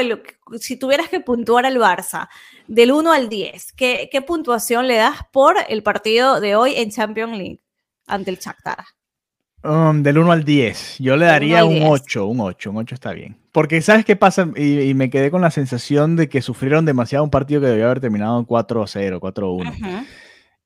si 0.61 0.76
tuvieras 0.76 1.09
que 1.09 1.18
puntuar 1.18 1.66
al 1.66 1.76
Barça 1.76 2.28
del 2.68 2.92
1 2.92 3.12
al 3.12 3.28
10, 3.28 3.72
¿qué, 3.72 4.24
puntuación 4.24 4.87
le 4.87 4.94
das 4.94 5.18
por 5.33 5.57
el 5.68 5.83
partido 5.83 6.40
de 6.40 6.54
hoy 6.54 6.74
en 6.76 6.92
Champions 6.92 7.37
League 7.37 7.61
ante 8.07 8.31
el 8.31 8.38
Shakhtar? 8.38 8.85
Um, 9.64 10.04
del 10.04 10.18
1 10.18 10.31
al 10.31 10.44
10, 10.44 10.98
yo 11.00 11.16
le 11.16 11.26
daría 11.26 11.64
un 11.64 11.83
8, 11.83 12.24
un 12.24 12.38
8, 12.38 12.70
un 12.70 12.76
8 12.76 12.94
está 12.94 13.12
bien. 13.12 13.37
Porque 13.50 13.83
¿sabes 13.83 14.04
qué 14.04 14.14
pasa? 14.14 14.48
Y, 14.54 14.94
me 14.94 15.11
quedé 15.11 15.33
con 15.33 15.42
la 15.42 15.50
sensación 15.50 16.14
de 16.14 16.28
que 16.28 16.40
sufrieron 16.40 16.85
demasiado 16.85 17.24
un 17.24 17.31
partido 17.31 17.61
que 17.61 17.66
debía 17.66 17.87
haber 17.87 17.98
terminado 17.98 18.46
4 18.46 18.87
0, 18.87 19.18
4 19.18 19.50
1. 19.50 19.72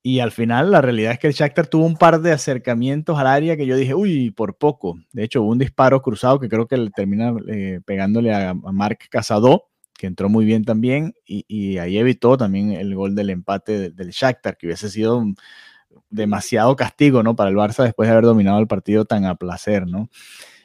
Y 0.04 0.18
al 0.18 0.32
final 0.32 0.72
la 0.72 0.80
realidad 0.80 1.12
es 1.12 1.18
que 1.20 1.28
el 1.28 1.32
Shakhtar 1.32 1.68
tuvo 1.68 1.86
un 1.86 1.96
par 1.96 2.20
de 2.20 2.32
acercamientos 2.32 3.16
al 3.18 3.28
área 3.28 3.56
que 3.56 3.66
yo 3.66 3.76
dije, 3.76 3.94
uy, 3.94 4.32
por 4.32 4.56
poco. 4.56 4.98
De 5.12 5.22
hecho, 5.22 5.42
hubo 5.42 5.52
un 5.52 5.58
disparo 5.58 6.02
cruzado 6.02 6.40
que 6.40 6.48
creo 6.48 6.66
que 6.66 6.76
le 6.76 6.90
termina 6.90 7.32
eh, 7.46 7.80
pegándole 7.84 8.34
a, 8.34 8.52
Marc 8.52 9.08
Casado, 9.08 9.68
que 9.96 10.08
entró 10.08 10.28
muy 10.28 10.44
bien 10.44 10.64
también, 10.64 11.14
y, 11.24 11.78
ahí 11.78 11.98
evitó 11.98 12.36
también 12.36 12.72
el 12.72 12.96
gol 12.96 13.14
del 13.14 13.30
empate 13.30 13.90
del, 13.90 14.10
Shakhtar, 14.10 14.56
que 14.56 14.66
hubiese 14.66 14.90
sido 14.90 15.24
demasiado 16.10 16.74
castigo, 16.74 17.22
¿no? 17.22 17.36
Para 17.36 17.50
el 17.50 17.56
Barça 17.56 17.84
después 17.84 18.08
de 18.08 18.12
haber 18.12 18.24
dominado 18.24 18.58
el 18.58 18.66
partido 18.66 19.04
tan 19.04 19.24
a 19.24 19.36
placer, 19.36 19.86
¿no? 19.86 20.10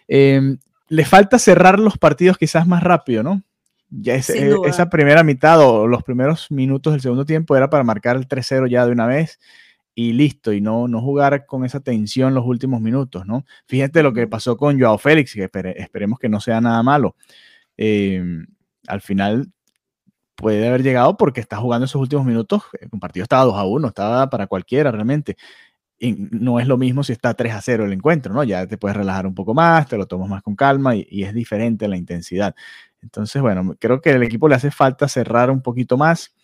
Em, 0.07 0.57
le 0.89 1.05
falta 1.05 1.37
cerrar 1.37 1.79
los 1.79 1.99
partidos 1.99 2.37
quizás 2.39 2.65
más 2.65 2.81
rápido, 2.81 3.21
¿no? 3.21 3.43
Ya 3.89 4.15
eh, 4.15 4.55
esa 4.65 4.89
primera 4.89 5.23
mitad 5.23 5.61
o 5.61 5.87
los 5.87 6.03
primeros 6.03 6.51
minutos 6.51 6.93
del 6.93 7.01
segundo 7.01 7.25
tiempo 7.25 7.55
era 7.55 7.69
para 7.69 7.83
marcar 7.83 8.17
el 8.17 8.27
3-0 8.27 8.67
ya 8.69 8.85
de 8.85 8.91
una 8.91 9.07
vez 9.07 9.39
y 9.95 10.13
listo, 10.13 10.53
y 10.53 10.61
no, 10.61 10.87
no 10.87 11.01
jugar 11.01 11.47
con 11.47 11.65
esa 11.65 11.79
tensión 11.79 12.35
los 12.35 12.45
últimos 12.45 12.81
minutos, 12.81 13.25
¿no? 13.25 13.45
Fíjate 13.65 14.03
lo 14.03 14.13
que 14.13 14.27
pasó 14.27 14.55
con 14.55 14.79
Joao 14.79 14.99
Félix, 14.99 15.33
que 15.33 15.49
esperemos 15.77 16.19
que 16.19 16.29
no 16.29 16.39
sea 16.39 16.61
nada 16.61 16.83
malo. 16.83 17.15
Em, 17.77 18.45
al 18.87 19.01
final 19.01 19.51
puede 20.35 20.67
haber 20.67 20.83
llegado 20.83 21.17
porque 21.17 21.41
está 21.41 21.57
jugando 21.57 21.85
esos 21.85 22.01
últimos 22.01 22.25
minutos, 22.25 22.63
eh, 22.79 22.87
un 22.91 22.99
partido 22.99 23.23
estaba 23.23 23.45
2 23.45 23.55
a 23.57 23.65
1, 23.65 23.87
estaba 23.87 24.29
para 24.29 24.47
cualquiera 24.47 24.91
realmente. 24.91 25.37
Y 25.99 26.13
no 26.31 26.59
es 26.59 26.67
lo 26.67 26.77
mismo 26.77 27.03
si 27.03 27.13
está 27.13 27.33
3 27.33 27.53
a 27.53 27.61
0 27.61 27.85
el 27.85 27.93
encuentro, 27.93 28.33
¿no? 28.33 28.43
Ya 28.43 28.67
te 28.67 28.77
puedes 28.77 28.97
relajar 28.97 29.27
un 29.27 29.35
poco 29.35 29.53
más, 29.55 29.87
te 29.87 29.97
lo 29.97 30.07
tomas 30.07 30.29
más 30.29 30.43
con 30.43 30.55
calma 30.55 30.95
y, 30.95 31.07
y 31.09 31.23
es 31.23 31.33
diferente 31.33 31.87
la 31.87 31.97
intensidad. 31.97 32.55
Entonces, 33.01 33.41
bueno, 33.41 33.75
creo 33.79 34.01
que 34.01 34.11
al 34.11 34.23
equipo 34.23 34.47
le 34.47 34.55
hace 34.55 34.71
falta 34.71 35.07
cerrar 35.07 35.49
un 35.49 35.61
poquito 35.61 35.97
más. 35.97 36.35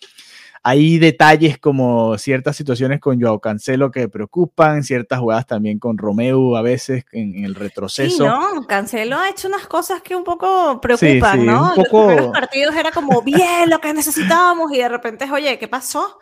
Hay 0.66 0.98
detalles 0.98 1.58
como 1.58 2.18
ciertas 2.18 2.56
situaciones 2.56 3.02
con 3.02 3.20
Joao 3.20 3.42
Cancelo 3.42 3.92
que 3.92 4.08
preocupan, 4.08 4.84
ciertas 4.84 5.20
jugadas 5.20 5.46
también 5.46 5.78
con 5.78 5.98
Romeo 5.98 6.56
a 6.56 6.62
veces 6.62 7.04
en, 7.12 7.44
el 7.44 7.54
retroceso. 7.54 8.24
Sí, 8.24 8.24
¿no? 8.24 8.66
Cancelo 8.66 9.18
ha 9.18 9.30
hecho 9.30 9.50
unas 9.50 9.68
cosas 9.68 10.02
que 10.02 10.16
un 10.16 10.24
poco 10.24 10.80
preocupan, 10.80 11.46
¿no? 11.46 11.74
Un 11.76 11.84
poco... 11.84 12.12
Los 12.14 12.28
partidos 12.28 12.74
era 12.78 12.92
como 12.92 13.22
bien 13.24 13.70
lo 13.70 13.82
que 13.82 13.94
necesitábamos 13.94 14.72
y 14.72 14.78
de 14.78 14.88
repente 14.88 15.26
es, 15.26 15.32
oye, 15.32 15.60
¿qué 15.60 15.68
pasó? 15.68 16.20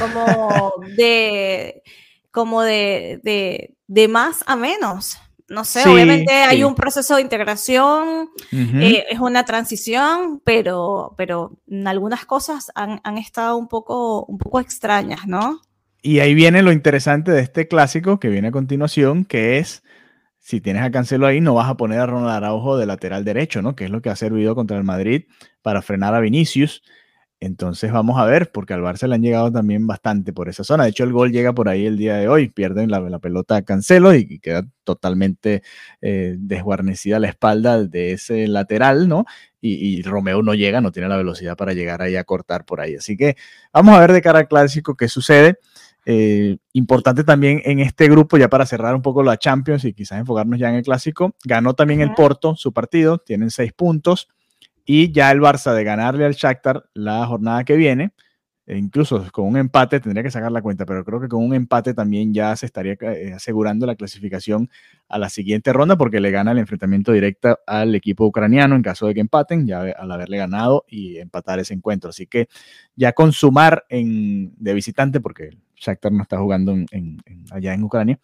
Como 0.00 0.72
de, 0.96 1.84
como 2.32 2.62
de, 2.62 3.20
de, 3.22 3.76
de 3.86 4.08
más 4.08 4.42
a 4.46 4.56
menos 4.56 5.18
no 5.48 5.64
sé, 5.64 5.86
obviamente 5.88 6.32
hay 6.32 6.64
un 6.64 6.74
proceso 6.74 7.16
de 7.16 7.22
integración, 7.22 8.30
eh, 8.50 9.04
es 9.10 9.20
una 9.20 9.44
transición, 9.44 10.40
pero, 10.42 11.14
pero 11.18 11.58
algunas 11.84 12.24
cosas 12.24 12.72
han, 12.74 13.18
estado 13.18 13.56
un 13.56 13.68
poco, 13.68 14.24
un 14.24 14.38
poco 14.38 14.60
extrañas, 14.60 15.26
¿no? 15.26 15.60
Y 16.00 16.20
ahí 16.20 16.34
viene 16.34 16.62
lo 16.62 16.72
interesante 16.72 17.30
de 17.30 17.40
este 17.40 17.68
clásico 17.68 18.18
que 18.18 18.28
viene 18.28 18.48
a 18.48 18.52
continuación, 18.52 19.24
que 19.24 19.58
es, 19.58 19.82
si 20.38 20.60
tienes 20.60 20.82
a 20.82 20.90
Cancelo 20.90 21.26
ahí, 21.26 21.40
no 21.40 21.54
vas 21.54 21.68
a 21.68 21.76
poner 21.76 22.00
a 22.00 22.06
Ronald 22.06 22.30
Araujo 22.30 22.78
de 22.78 22.86
lateral 22.86 23.24
derecho, 23.24 23.60
¿no? 23.60 23.76
Que 23.76 23.84
es 23.84 23.90
lo 23.90 24.00
que 24.00 24.10
ha 24.10 24.16
servido 24.16 24.54
contra 24.54 24.78
el 24.78 24.84
Madrid 24.84 25.24
para 25.62 25.82
frenar 25.82 26.14
a 26.14 26.20
Vinicius. 26.20 26.82
Entonces 27.44 27.92
vamos 27.92 28.18
a 28.18 28.24
ver, 28.24 28.50
porque 28.50 28.72
al 28.72 28.80
Barça 28.80 29.06
le 29.06 29.16
han 29.16 29.22
llegado 29.22 29.52
también 29.52 29.86
bastante 29.86 30.32
por 30.32 30.48
esa 30.48 30.64
zona. 30.64 30.84
De 30.84 30.90
hecho, 30.90 31.04
el 31.04 31.12
gol 31.12 31.30
llega 31.30 31.52
por 31.52 31.68
ahí 31.68 31.84
el 31.84 31.98
día 31.98 32.16
de 32.16 32.26
hoy, 32.26 32.48
pierden 32.48 32.90
la, 32.90 33.18
pelota 33.18 33.56
a 33.56 33.62
Cancelo 33.62 34.14
y, 34.14 34.38
queda 34.38 34.66
totalmente 34.82 35.62
eh, 36.00 36.36
desguarnecida 36.38 37.18
la 37.18 37.28
espalda 37.28 37.84
de 37.84 38.12
ese 38.12 38.48
lateral, 38.48 39.08
¿no? 39.08 39.26
Y, 39.60 40.02
Romeo 40.02 40.42
no 40.42 40.54
llega, 40.54 40.80
no 40.80 40.92
tiene 40.92 41.08
la 41.08 41.16
velocidad 41.16 41.56
para 41.56 41.72
llegar 41.72 42.02
ahí 42.02 42.16
a 42.16 42.24
cortar 42.24 42.64
por 42.64 42.80
ahí. 42.80 42.96
Así 42.96 43.16
que 43.16 43.36
vamos 43.72 43.94
a 43.94 44.00
ver 44.00 44.12
de 44.12 44.22
cara 44.22 44.40
al 44.40 44.48
clásico 44.48 44.94
qué 44.94 45.08
sucede. 45.08 45.58
Eh, 46.06 46.58
importante 46.74 47.24
también 47.24 47.62
en 47.64 47.80
este 47.80 48.08
grupo, 48.08 48.36
ya 48.36 48.48
para 48.48 48.66
cerrar 48.66 48.94
un 48.94 49.02
poco 49.02 49.22
la 49.22 49.38
Champions 49.38 49.84
y 49.84 49.94
quizás 49.94 50.18
enfocarnos 50.18 50.58
ya 50.58 50.68
en 50.68 50.76
el 50.76 50.82
clásico, 50.82 51.34
ganó 51.44 51.74
también 51.74 52.00
el 52.00 52.12
Porto 52.12 52.56
su 52.56 52.72
partido, 52.72 53.18
tienen 53.18 53.50
seis 53.50 53.72
puntos 53.72 54.28
y 54.84 55.12
ya 55.12 55.30
el 55.30 55.40
Barça 55.40 55.74
de 55.74 55.84
ganarle 55.84 56.24
al 56.24 56.34
Shakhtar 56.34 56.84
la 56.94 57.26
jornada 57.26 57.64
que 57.64 57.76
viene, 57.76 58.12
e 58.66 58.78
incluso 58.78 59.22
con 59.30 59.46
un 59.46 59.58
empate 59.58 60.00
tendría 60.00 60.22
que 60.22 60.30
sacar 60.30 60.50
la 60.50 60.62
cuenta, 60.62 60.86
pero 60.86 61.04
creo 61.04 61.20
que 61.20 61.28
con 61.28 61.44
un 61.44 61.54
empate 61.54 61.92
también 61.92 62.32
ya 62.32 62.56
se 62.56 62.64
estaría 62.64 62.96
eh, 62.98 63.32
asegurando 63.34 63.84
la 63.84 63.94
clasificación 63.94 64.70
a 65.08 65.18
la 65.18 65.28
siguiente 65.28 65.72
ronda 65.72 65.96
porque 65.98 66.18
le 66.18 66.30
gana 66.30 66.52
el 66.52 66.58
enfrentamiento 66.58 67.12
directo 67.12 67.58
al 67.66 67.94
equipo 67.94 68.24
ucraniano 68.24 68.74
en 68.74 68.82
caso 68.82 69.06
de 69.06 69.14
que 69.14 69.20
empaten, 69.20 69.66
ya 69.66 69.80
al 69.80 70.10
haberle 70.10 70.38
ganado 70.38 70.84
y 70.88 71.18
empatar 71.18 71.58
ese 71.58 71.74
encuentro. 71.74 72.10
Así 72.10 72.26
que 72.26 72.48
ya 72.96 73.12
con 73.12 73.32
sumar 73.32 73.84
en, 73.90 74.54
de 74.56 74.72
visitante, 74.72 75.20
porque 75.20 75.50
Shakhtar 75.76 76.12
no 76.12 76.22
está 76.22 76.38
jugando 76.38 76.74
allá 77.50 77.74
en 77.74 77.82
Ucrania, 77.82 78.18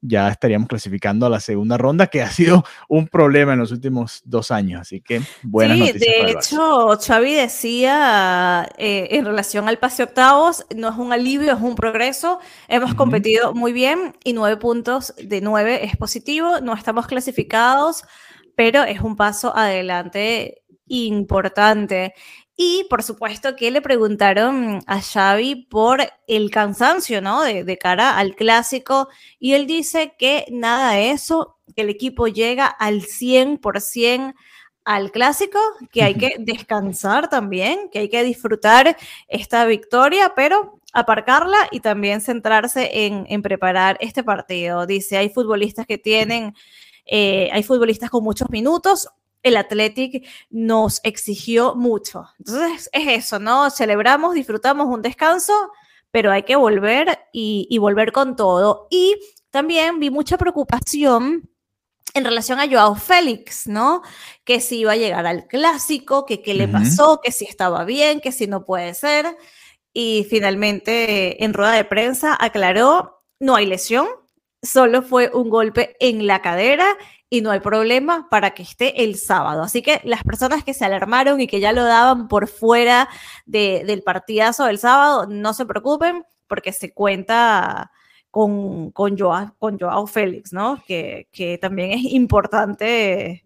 ya 0.00 0.28
estaríamos 0.28 0.68
clasificando 0.68 1.26
a 1.26 1.30
la 1.30 1.40
segunda 1.40 1.76
ronda, 1.76 2.06
que 2.06 2.22
ha 2.22 2.30
sido 2.30 2.64
un 2.88 3.08
problema 3.08 3.52
en 3.52 3.58
los 3.58 3.72
últimos 3.72 4.22
dos 4.24 4.50
años. 4.50 4.80
Así 4.80 5.00
que 5.00 5.20
buenas 5.42 5.78
sí, 5.78 5.98
De 5.98 6.30
hecho, 6.30 6.98
Xavi 6.98 7.34
decía 7.34 8.68
eh, 8.78 9.08
en 9.10 9.24
relación 9.24 9.68
al 9.68 9.78
pase 9.78 10.02
octavos, 10.02 10.64
no 10.74 10.88
es 10.88 10.96
un 10.96 11.12
alivio, 11.12 11.52
es 11.52 11.60
un 11.60 11.74
progreso. 11.74 12.40
Hemos 12.68 12.94
competido 12.94 13.54
muy 13.54 13.72
bien 13.72 14.16
y 14.24 14.32
nueve 14.32 14.56
puntos 14.56 15.14
de 15.22 15.40
nueve 15.40 15.84
es 15.84 15.96
positivo. 15.96 16.60
No 16.60 16.74
estamos 16.74 17.06
clasificados, 17.06 18.04
pero 18.56 18.82
es 18.82 19.00
un 19.00 19.16
paso 19.16 19.54
adelante 19.56 20.62
importante. 20.90 22.14
Y 22.62 22.84
por 22.90 23.02
supuesto 23.02 23.56
que 23.56 23.70
le 23.70 23.80
preguntaron 23.80 24.82
a 24.86 25.00
Xavi 25.00 25.64
por 25.64 26.02
el 26.26 26.50
cansancio, 26.50 27.22
¿no? 27.22 27.40
De, 27.42 27.64
de, 27.64 27.78
cara 27.78 28.18
al 28.18 28.36
clásico. 28.36 29.08
Y 29.38 29.54
él 29.54 29.66
dice 29.66 30.12
que 30.18 30.44
nada 30.50 30.92
de 30.92 31.10
eso, 31.10 31.56
que 31.74 31.80
el 31.80 31.88
equipo 31.88 32.28
llega 32.28 32.66
al 32.66 33.00
100% 33.00 34.34
al 34.84 35.10
clásico, 35.10 35.58
que 35.90 36.02
hay 36.02 36.16
que 36.16 36.34
descansar 36.38 37.30
también, 37.30 37.88
que 37.90 38.00
hay 38.00 38.10
que 38.10 38.22
disfrutar 38.24 38.94
esta 39.28 39.64
victoria, 39.64 40.34
pero 40.36 40.80
aparcarla 40.92 41.66
y 41.70 41.80
también 41.80 42.20
centrarse 42.20 43.06
en, 43.06 43.24
en 43.30 43.40
preparar 43.40 43.96
este 44.02 44.22
partido. 44.22 44.84
Dice, 44.84 45.16
hay 45.16 45.30
futbolistas 45.30 45.86
que 45.86 45.96
tienen, 45.96 46.54
eh, 47.06 47.48
hay 47.54 47.62
futbolistas 47.62 48.10
con 48.10 48.22
muchos 48.22 48.50
minutos, 48.50 49.08
el 49.42 49.56
Athletic 49.56 50.26
nos 50.50 51.00
exigió 51.04 51.74
mucho. 51.74 52.26
Entonces 52.38 52.90
es 52.92 53.24
eso, 53.24 53.38
¿no? 53.38 53.70
Celebramos, 53.70 54.34
disfrutamos 54.34 54.86
un 54.86 55.02
descanso, 55.02 55.52
pero 56.10 56.32
hay 56.32 56.42
que 56.42 56.56
volver 56.56 57.18
y, 57.32 57.66
y 57.70 57.78
volver 57.78 58.12
con 58.12 58.36
todo. 58.36 58.88
Y 58.90 59.16
también 59.50 59.98
vi 59.98 60.10
mucha 60.10 60.38
preocupación 60.38 61.50
en 62.14 62.24
relación 62.24 62.58
a 62.58 62.68
Joao 62.68 62.94
Félix, 62.96 63.66
¿no? 63.66 64.02
Que 64.44 64.60
si 64.60 64.80
iba 64.80 64.92
a 64.92 64.96
llegar 64.96 65.26
al 65.26 65.46
clásico, 65.46 66.26
que 66.26 66.42
qué 66.42 66.54
le 66.54 66.68
pasó, 66.68 67.20
que 67.22 67.32
si 67.32 67.44
estaba 67.44 67.84
bien, 67.84 68.20
que 68.20 68.32
si 68.32 68.46
no 68.46 68.64
puede 68.64 68.94
ser. 68.94 69.36
Y 69.92 70.26
finalmente 70.28 71.44
en 71.44 71.54
rueda 71.54 71.72
de 71.72 71.84
prensa 71.84 72.36
aclaró, 72.38 73.22
no 73.38 73.56
hay 73.56 73.66
lesión, 73.66 74.06
solo 74.62 75.02
fue 75.02 75.30
un 75.32 75.50
golpe 75.50 75.96
en 76.00 76.26
la 76.26 76.42
cadera 76.42 76.96
y 77.30 77.42
no 77.42 77.52
hay 77.52 77.60
problema 77.60 78.28
para 78.28 78.50
que 78.50 78.64
esté 78.64 79.04
el 79.04 79.16
sábado. 79.16 79.62
Así 79.62 79.82
que 79.82 80.00
las 80.04 80.24
personas 80.24 80.64
que 80.64 80.74
se 80.74 80.84
alarmaron 80.84 81.40
y 81.40 81.46
que 81.46 81.60
ya 81.60 81.72
lo 81.72 81.84
daban 81.84 82.28
por 82.28 82.48
fuera 82.48 83.08
de, 83.46 83.84
del 83.86 84.02
partidazo 84.02 84.64
del 84.66 84.78
sábado, 84.78 85.26
no 85.26 85.54
se 85.54 85.64
preocupen 85.64 86.24
porque 86.48 86.72
se 86.72 86.92
cuenta 86.92 87.92
con, 88.30 88.90
con, 88.90 89.16
Joao, 89.16 89.54
con 89.58 89.78
Joao 89.78 90.06
Félix, 90.06 90.52
¿no? 90.52 90.82
Que, 90.86 91.28
que, 91.32 91.58
también 91.58 91.92
es 91.92 92.04
importante 92.12 93.44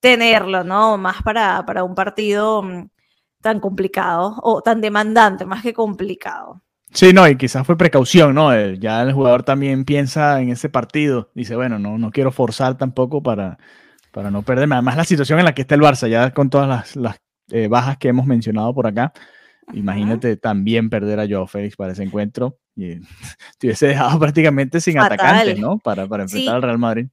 tenerlo, 0.00 0.64
¿no? 0.64 0.98
Más 0.98 1.22
para, 1.22 1.64
para 1.66 1.84
un 1.84 1.94
partido 1.94 2.62
mm, 2.62 2.88
tan 3.40 3.60
complicado 3.60 4.36
o 4.42 4.62
tan 4.62 4.80
demandante, 4.80 5.46
más 5.46 5.62
que 5.62 5.74
complicado. 5.74 6.62
Sí, 6.92 7.12
no, 7.12 7.26
y 7.26 7.36
quizás 7.36 7.66
fue 7.66 7.76
precaución, 7.76 8.34
¿no? 8.34 8.54
ya 8.74 9.02
el 9.02 9.12
jugador 9.12 9.42
también 9.42 9.84
piensa 9.84 10.40
en 10.40 10.50
ese 10.50 10.68
partido, 10.68 11.30
dice, 11.34 11.56
bueno, 11.56 11.78
no, 11.78 11.96
no 11.96 12.10
quiero 12.10 12.32
forzar 12.32 12.76
tampoco 12.76 13.22
para, 13.22 13.58
para 14.10 14.30
no 14.30 14.42
perderme. 14.42 14.74
Además, 14.74 14.96
la 14.96 15.04
situación 15.04 15.38
en 15.38 15.46
la 15.46 15.54
que 15.54 15.62
está 15.62 15.74
el 15.74 15.80
Barça, 15.80 16.08
ya 16.08 16.32
con 16.32 16.50
todas 16.50 16.68
las, 16.68 16.96
las 16.96 17.16
eh, 17.50 17.68
bajas 17.68 17.96
que 17.96 18.08
hemos 18.08 18.26
mencionado 18.26 18.74
por 18.74 18.86
acá, 18.86 19.12
imagínate 19.72 20.36
también 20.36 20.90
perder 20.90 21.18
a 21.18 21.26
Joao 21.26 21.46
Félix 21.46 21.76
para 21.76 21.92
ese 21.92 22.02
encuentro. 22.02 22.58
Y 22.76 23.00
te 23.58 23.66
hubiese 23.66 23.88
dejado 23.88 24.18
prácticamente 24.18 24.80
sin 24.80 24.94
Fatal. 24.94 25.14
atacantes, 25.14 25.58
¿no? 25.58 25.78
Para, 25.78 26.06
para 26.06 26.24
enfrentar 26.24 26.52
sí. 26.52 26.56
al 26.56 26.62
Real 26.62 26.78
Madrid. 26.78 27.06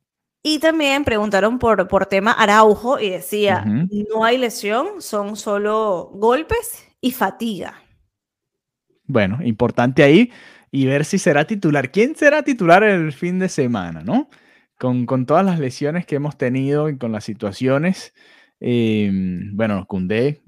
Y 0.44 0.60
también 0.60 1.04
preguntaron 1.04 1.60
por, 1.60 1.88
por 1.88 2.06
tema 2.06 2.32
Araujo 2.32 3.00
y 3.00 3.10
decía, 3.10 3.64
uh 3.66 3.70
-huh. 3.70 4.08
no 4.14 4.24
hay 4.24 4.38
lesión, 4.38 5.02
son 5.02 5.36
solo 5.36 6.12
golpes 6.14 6.88
y 7.02 7.12
fatiga. 7.12 7.76
Bueno, 9.10 9.40
importante 9.44 10.04
ahí 10.04 10.32
y 10.70 10.86
ver 10.86 11.04
si 11.04 11.18
será 11.18 11.46
titular. 11.46 11.92
¿Quién 11.92 12.16
será 12.16 12.44
titular 12.44 12.84
el 12.84 13.12
fin 13.12 13.40
de 13.40 13.50
semana, 13.50 14.04
no? 14.04 14.30
Con, 14.78 15.08
con 15.08 15.26
todas 15.26 15.44
las 15.44 15.60
lesiones 15.60 16.06
que 16.06 16.16
hemos 16.16 16.38
tenido 16.38 16.90
y 16.90 16.98
con 16.98 17.12
las 17.12 17.24
situaciones. 17.24 18.14
Eh, 18.60 19.10
bueno, 19.54 19.88
Cundé, 19.88 20.44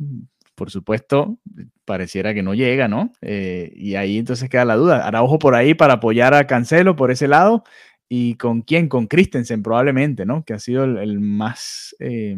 por 0.53 0.69
supuesto, 0.69 1.39
pareciera 1.85 2.35
que 2.35 2.43
no 2.43 2.53
llega, 2.53 2.87
¿no? 2.87 3.11
Eh, 3.21 3.73
y 3.75 3.95
ahí 3.95 4.19
entonces 4.19 4.47
queda 4.47 4.63
la 4.63 4.75
duda. 4.75 5.07
Araujo 5.07 5.39
por 5.39 5.55
ahí 5.55 5.73
para 5.73 5.93
apoyar 5.93 6.35
a 6.35 6.45
Cancelo 6.45 6.95
por 6.95 7.09
ese 7.09 7.27
lado. 7.27 7.63
¿Y 8.07 8.35
con 8.35 8.61
quién? 8.61 8.89
Con 8.89 9.07
Christensen 9.07 9.63
probablemente, 9.63 10.23
¿no? 10.23 10.43
Que 10.45 10.53
ha 10.53 10.59
sido 10.59 10.83
el, 10.83 11.19
más 11.19 11.95
eh, 11.99 12.37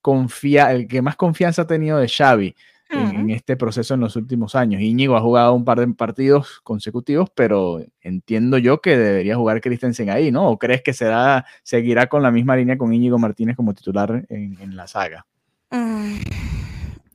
confía, 0.00 0.70
el 0.70 0.86
que 0.86 1.02
más 1.02 1.16
confianza 1.16 1.62
ha 1.62 1.66
tenido 1.66 1.98
de 1.98 2.08
Xavi 2.08 2.54
uh 2.96 3.00
-huh. 3.00 3.20
en, 3.20 3.30
este 3.30 3.56
proceso 3.56 3.94
en 3.94 4.00
los 4.00 4.16
últimos 4.16 4.54
años. 4.54 4.80
Íñigo 4.80 5.16
ha 5.16 5.20
jugado 5.20 5.54
un 5.54 5.64
par 5.64 5.80
de 5.80 5.88
partidos 5.94 6.60
consecutivos, 6.62 7.28
pero 7.34 7.80
entiendo 8.00 8.58
yo 8.58 8.80
que 8.80 8.96
debería 8.96 9.36
jugar 9.36 9.60
Christensen 9.60 10.10
ahí, 10.10 10.30
¿no? 10.30 10.48
¿O 10.48 10.58
crees 10.58 10.82
que 10.82 10.92
será, 10.92 11.44
seguirá 11.62 12.08
con 12.08 12.22
la 12.22 12.30
misma 12.30 12.56
línea 12.56 12.78
con 12.78 12.92
Íñigo 12.92 13.18
Martínez 13.18 13.56
como 13.56 13.74
titular 13.74 14.24
en, 14.28 14.58
en 14.60 14.76
la 14.76 14.86
saga? 14.86 15.26
Mm, 15.70 16.18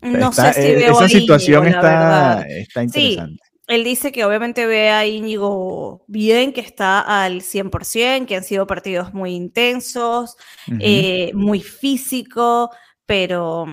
no 0.02 0.30
está, 0.30 0.54
sé 0.54 0.62
si 0.62 0.68
eh, 0.68 0.76
veo 0.76 0.92
esa 0.94 1.06
a 1.06 1.10
situación 1.10 1.64
Íñigo, 1.64 1.78
está, 1.78 2.46
interesante. 2.84 3.00
Sí, 3.00 3.20
él 3.68 3.84
dice 3.84 4.12
que 4.12 4.26
obviamente 4.26 4.66
ve 4.66 4.90
a 4.90 5.06
Íñigo 5.06 6.04
bien, 6.08 6.54
que 6.54 6.62
está 6.62 7.02
al 7.02 7.42
100%, 7.42 8.26
que 8.26 8.36
han 8.36 8.44
sido 8.44 8.66
partidos 8.66 9.14
muy 9.14 9.36
intensos, 9.36 10.38
uh 10.68 10.72
-huh. 10.72 10.78
eh, 10.82 11.32
muy 11.36 11.62
físico, 11.62 12.72
pero, 13.06 13.68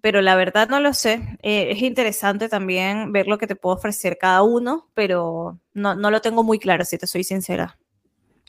pero 0.00 0.20
la 0.20 0.36
verdad 0.36 0.68
no 0.68 0.80
lo 0.80 0.92
sé. 0.94 1.38
Eh, 1.42 1.68
es 1.70 1.82
interesante 1.82 2.48
también 2.48 3.12
ver 3.12 3.26
lo 3.26 3.38
que 3.38 3.46
te 3.46 3.56
puede 3.56 3.76
ofrecer 3.76 4.18
cada 4.18 4.42
uno, 4.42 4.88
pero 4.94 5.60
no, 5.74 5.94
no 5.94 6.10
lo 6.10 6.20
tengo 6.20 6.42
muy 6.42 6.58
claro, 6.58 6.84
si 6.84 6.98
te 6.98 7.06
soy 7.06 7.24
sincera. 7.24 7.78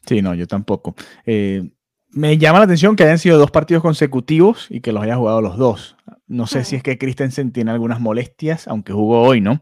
Sí, 0.05 0.21
no, 0.21 0.33
yo 0.33 0.47
tampoco. 0.47 0.95
Eh, 1.25 1.69
me 2.09 2.37
llama 2.37 2.59
la 2.59 2.65
atención 2.65 2.95
que 2.95 3.03
hayan 3.03 3.19
sido 3.19 3.37
dos 3.37 3.51
partidos 3.51 3.83
consecutivos 3.83 4.67
y 4.69 4.81
que 4.81 4.91
los 4.91 5.03
haya 5.03 5.17
jugado 5.17 5.41
los 5.41 5.57
dos. 5.57 5.97
No 6.27 6.47
sé 6.47 6.59
uh 6.59 6.61
-huh. 6.61 6.65
si 6.65 6.75
es 6.77 6.83
que 6.83 6.97
Christensen 6.97 7.51
tiene 7.51 7.71
algunas 7.71 7.99
molestias, 7.99 8.67
aunque 8.67 8.93
jugó 8.93 9.21
hoy, 9.21 9.41
¿no? 9.41 9.61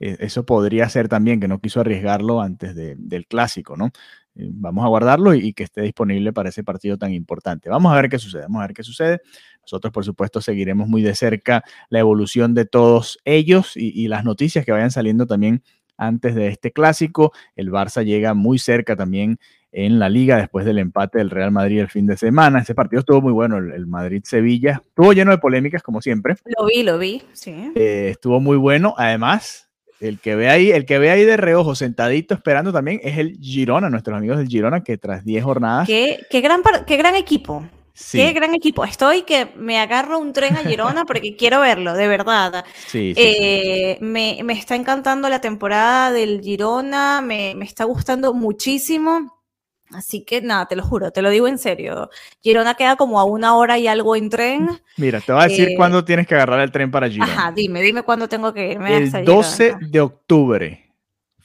Eh, 0.00 0.16
eso 0.20 0.44
podría 0.46 0.88
ser 0.88 1.08
también 1.08 1.40
que 1.40 1.48
no 1.48 1.60
quiso 1.60 1.80
arriesgarlo 1.80 2.40
antes 2.40 2.74
de, 2.74 2.94
del 2.96 3.26
clásico, 3.26 3.76
¿no? 3.76 3.90
Vamos 4.34 4.84
a 4.84 4.88
guardarlo 4.88 5.34
y, 5.34 5.52
que 5.52 5.64
esté 5.64 5.82
disponible 5.82 6.32
para 6.32 6.50
ese 6.50 6.62
partido 6.62 6.96
tan 6.96 7.12
importante. 7.12 7.68
Vamos 7.68 7.92
a 7.92 7.96
ver 7.96 8.08
qué 8.08 8.20
sucede, 8.20 8.42
vamos 8.42 8.62
a 8.62 8.66
ver 8.68 8.74
qué 8.74 8.84
sucede. 8.84 9.20
Nosotros, 9.68 9.92
por 9.92 10.04
supuesto, 10.04 10.40
seguiremos 10.40 10.88
muy 10.88 11.02
de 11.02 11.14
cerca 11.14 11.62
la 11.90 11.98
evolución 11.98 12.54
de 12.54 12.64
todos 12.64 13.18
ellos 13.24 13.76
y, 13.76 13.92
y 14.00 14.08
las 14.08 14.24
noticias 14.24 14.64
que 14.64 14.72
vayan 14.72 14.90
saliendo 14.90 15.26
también 15.26 15.62
antes 15.98 16.34
de 16.34 16.48
este 16.48 16.72
clásico. 16.72 17.32
El 17.56 17.70
Barça 17.70 18.04
llega 18.04 18.32
muy 18.32 18.58
cerca 18.58 18.96
también 18.96 19.38
en 19.72 19.98
la 19.98 20.08
liga 20.08 20.38
después 20.38 20.64
del 20.64 20.78
empate 20.78 21.18
del 21.18 21.30
Real 21.30 21.50
Madrid 21.50 21.80
el 21.80 21.88
fin 21.88 22.06
de 22.06 22.16
semana. 22.16 22.60
Ese 22.60 22.74
partido 22.74 23.00
estuvo 23.00 23.20
muy 23.20 23.32
bueno, 23.32 23.58
el, 23.58 23.86
Madrid-Sevilla. 23.86 24.82
Estuvo 24.86 25.12
lleno 25.12 25.30
de 25.30 25.38
polémicas, 25.38 25.82
como 25.82 26.00
siempre. 26.00 26.36
Lo 26.44 26.66
vi, 26.66 26.82
lo 26.82 26.98
vi, 26.98 27.22
sí. 27.32 27.72
Eh, 27.74 28.08
estuvo 28.10 28.40
muy 28.40 28.56
bueno. 28.56 28.94
Además, 28.96 29.68
el 30.00 30.18
que 30.20 30.36
ve 30.36 30.48
ahí, 30.48 30.70
el 30.70 30.86
que 30.86 30.98
ve 30.98 31.10
ahí 31.10 31.24
de 31.24 31.36
reojo, 31.36 31.74
sentadito, 31.74 32.34
esperando 32.34 32.72
también, 32.72 33.00
es 33.02 33.18
el 33.18 33.36
Girona, 33.38 33.90
nuestros 33.90 34.16
amigos 34.16 34.38
del 34.38 34.48
Girona, 34.48 34.82
que 34.82 34.96
tras 34.96 35.24
10 35.24 35.44
jornadas. 35.44 35.86
Qué, 35.86 36.20
qué, 36.30 36.40
gran, 36.40 36.62
qué 36.86 36.96
gran 36.96 37.14
equipo. 37.16 37.64
Sí. 38.00 38.18
Qué 38.18 38.32
gran 38.32 38.54
equipo. 38.54 38.84
Estoy 38.84 39.22
que 39.22 39.52
me 39.56 39.80
agarro 39.80 40.20
un 40.20 40.32
tren 40.32 40.56
a 40.56 40.60
Girona 40.60 41.04
porque 41.06 41.34
quiero 41.34 41.60
verlo, 41.60 41.94
de 41.94 42.06
verdad. 42.06 42.64
Sí, 42.86 43.12
sí, 43.12 43.20
eh. 43.20 43.98
Me, 44.00 44.38
me, 44.44 44.52
está 44.52 44.76
encantando 44.76 45.28
la 45.28 45.40
temporada 45.40 46.12
del 46.12 46.40
Girona, 46.40 47.20
me, 47.20 47.54
me 47.56 47.64
está 47.64 47.84
gustando 47.84 48.32
muchísimo. 48.34 49.42
Así 49.90 50.24
que 50.24 50.40
nada, 50.40 50.66
te 50.66 50.76
lo 50.76 50.84
juro, 50.84 51.10
te 51.10 51.22
lo 51.22 51.30
digo 51.30 51.48
en 51.48 51.58
serio. 51.58 52.08
Girona 52.40 52.74
queda 52.74 52.94
como 52.94 53.18
a 53.18 53.24
una 53.24 53.56
hora 53.56 53.78
y 53.78 53.88
algo 53.88 54.14
en 54.14 54.30
tren. 54.30 54.80
Mira, 54.96 55.20
te 55.20 55.32
voy 55.32 55.42
a 55.42 55.48
decir 55.48 55.70
eh, 55.70 55.74
cuándo 55.76 56.04
tienes 56.04 56.26
que 56.26 56.36
agarrar 56.36 56.60
el 56.60 56.70
tren 56.70 56.92
para 56.92 57.08
Girona. 57.08 57.32
Ajá, 57.32 57.52
dime, 57.52 57.82
dime 57.82 58.02
cuándo 58.02 58.28
tengo 58.28 58.54
que 58.54 58.72
irme. 58.72 58.96
El 58.96 59.24
12 59.24 59.64
Girona. 59.64 59.88
de 59.88 60.00
octubre. 60.00 60.87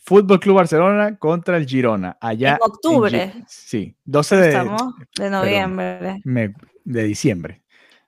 Fútbol 0.03 0.39
Club 0.39 0.57
Barcelona 0.57 1.17
contra 1.17 1.55
el 1.57 1.65
Girona. 1.65 2.17
Allá. 2.19 2.53
En 2.53 2.57
octubre. 2.61 3.23
En, 3.23 3.45
sí, 3.47 3.95
12 4.03 4.35
de, 4.35 4.47
Estamos 4.49 4.81
de 5.17 5.29
noviembre. 5.29 6.21
Me, 6.25 6.53
de 6.83 7.03
diciembre. 7.03 7.61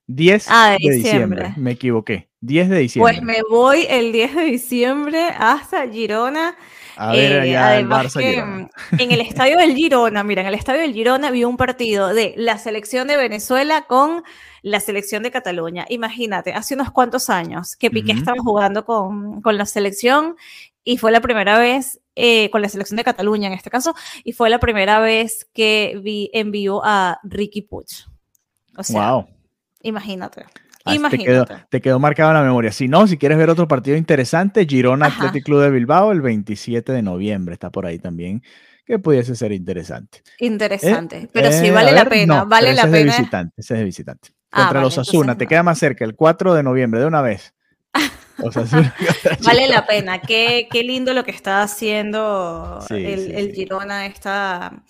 10 0.08 0.48
ah, 0.50 0.72
de, 0.72 0.90
de 0.90 0.96
diciembre. 0.96 1.42
diciembre. 1.44 1.54
Me 1.58 1.72
equivoqué. 1.72 2.30
10 2.42 2.70
de 2.70 2.80
diciembre. 2.80 3.14
Pues 3.14 3.24
me 3.24 3.42
voy 3.50 3.88
el 3.90 4.12
10 4.12 4.36
de 4.36 4.44
diciembre 4.44 5.30
hasta 5.38 5.88
Girona. 5.88 6.56
A 6.98 7.12
ver, 7.12 7.32
eh, 7.32 7.42
allá 7.42 7.68
además 7.70 8.06
Barça, 8.06 8.20
que 8.20 8.30
Girona. 8.34 8.70
en 9.00 9.12
el 9.12 9.22
estadio 9.22 9.58
del 9.58 9.74
Girona, 9.74 10.24
mira, 10.24 10.42
en 10.42 10.48
el 10.48 10.54
estadio 10.54 10.82
del 10.82 10.94
Girona 10.94 11.32
vi 11.32 11.44
un 11.44 11.58
partido 11.58 12.14
de 12.14 12.34
la 12.38 12.58
selección 12.58 13.08
de 13.08 13.18
Venezuela 13.18 13.86
con 13.88 14.24
la 14.62 14.80
selección 14.80 15.24
de 15.24 15.32
Cataluña. 15.32 15.86
Imagínate, 15.90 16.54
hace 16.54 16.76
unos 16.76 16.92
cuantos 16.92 17.30
años 17.30 17.76
que 17.76 17.90
Piqué 17.90 18.12
uh 18.12 18.16
-huh. 18.16 18.20
estaba 18.20 18.38
jugando 18.40 18.86
con, 18.86 19.42
con, 19.42 19.58
la 19.58 19.66
selección 19.66 20.36
y 20.86 20.98
fue 20.98 21.12
la 21.12 21.20
primera 21.20 21.60
vez, 21.60 22.00
eh, 22.16 22.50
con 22.52 22.62
la 22.62 22.70
selección 22.70 22.96
de 22.96 23.04
Cataluña 23.04 23.48
en 23.48 23.54
este 23.54 23.70
caso, 23.70 23.94
y 24.24 24.32
fue 24.32 24.50
la 24.50 24.60
primera 24.60 25.00
vez 25.00 25.50
que 25.54 26.00
vi 26.02 26.30
envió 26.32 26.82
a 26.86 27.20
Ricky 27.24 27.64
Puig. 27.64 27.88
O 28.78 28.84
sea, 28.84 29.12
wow. 29.12 29.28
imagínate. 29.82 30.46
Ah, 30.88 30.96
te, 31.10 31.18
quedó, 31.18 31.46
te 31.68 31.82
quedó 31.82 32.00
marcado 32.00 32.30
en 32.30 32.36
la 32.36 32.44
memoria. 32.44 32.72
Si 32.72 32.88
no, 32.88 33.08
si 33.08 33.18
quieres 33.18 33.40
ver 33.40 33.50
otro 33.50 33.68
partido 33.68 33.98
interesante, 33.98 34.68
Girona 34.68 35.08
Ajá. 35.08 35.18
Athletic 35.18 35.46
Club 35.46 35.62
de 35.62 35.72
Bilbao 35.72 36.12
el 36.12 36.22
27 36.22 36.92
de 36.92 37.02
noviembre. 37.02 37.54
Está 37.54 37.72
por 37.72 37.88
ahí 37.88 37.98
también, 37.98 38.44
que 38.86 39.00
pudiese 39.00 39.36
ser 39.36 39.52
interesante. 39.52 40.22
Interesante, 40.38 41.18
eh, 41.18 41.30
pero 41.34 41.48
eh, 41.48 41.54
sí 41.54 41.72
vale 41.72 41.92
ver, 41.92 42.04
la 42.04 42.10
pena, 42.10 42.38
no, 42.38 42.46
vale 42.46 42.76
la 42.76 42.84
ese 42.84 42.92
pena. 42.92 42.98
Es 42.98 43.06
de 43.06 43.22
visitante, 43.22 43.54
ese 43.58 43.74
es 43.74 43.80
de 43.80 43.84
visitante. 43.84 44.30
Ah, 44.52 44.58
Contra 44.58 44.74
vale, 44.74 44.86
los 44.86 44.98
Asuna, 45.00 45.36
te 45.36 45.48
queda 45.48 45.64
más 45.64 45.80
cerca 45.80 46.06
el 46.06 46.16
4 46.16 46.54
de 46.54 46.62
noviembre, 46.62 47.00
de 47.00 47.08
una 47.08 47.24
vez. 47.24 47.56
vale 49.46 49.68
la 49.68 49.86
pena. 49.86 50.20
Qué, 50.22 50.68
qué, 50.72 50.84
lindo 50.84 51.14
lo 51.14 51.24
que 51.24 51.32
está 51.32 51.62
haciendo 51.62 52.80
el, 52.90 53.54
Girona 53.54 54.06
esta, 54.06 54.84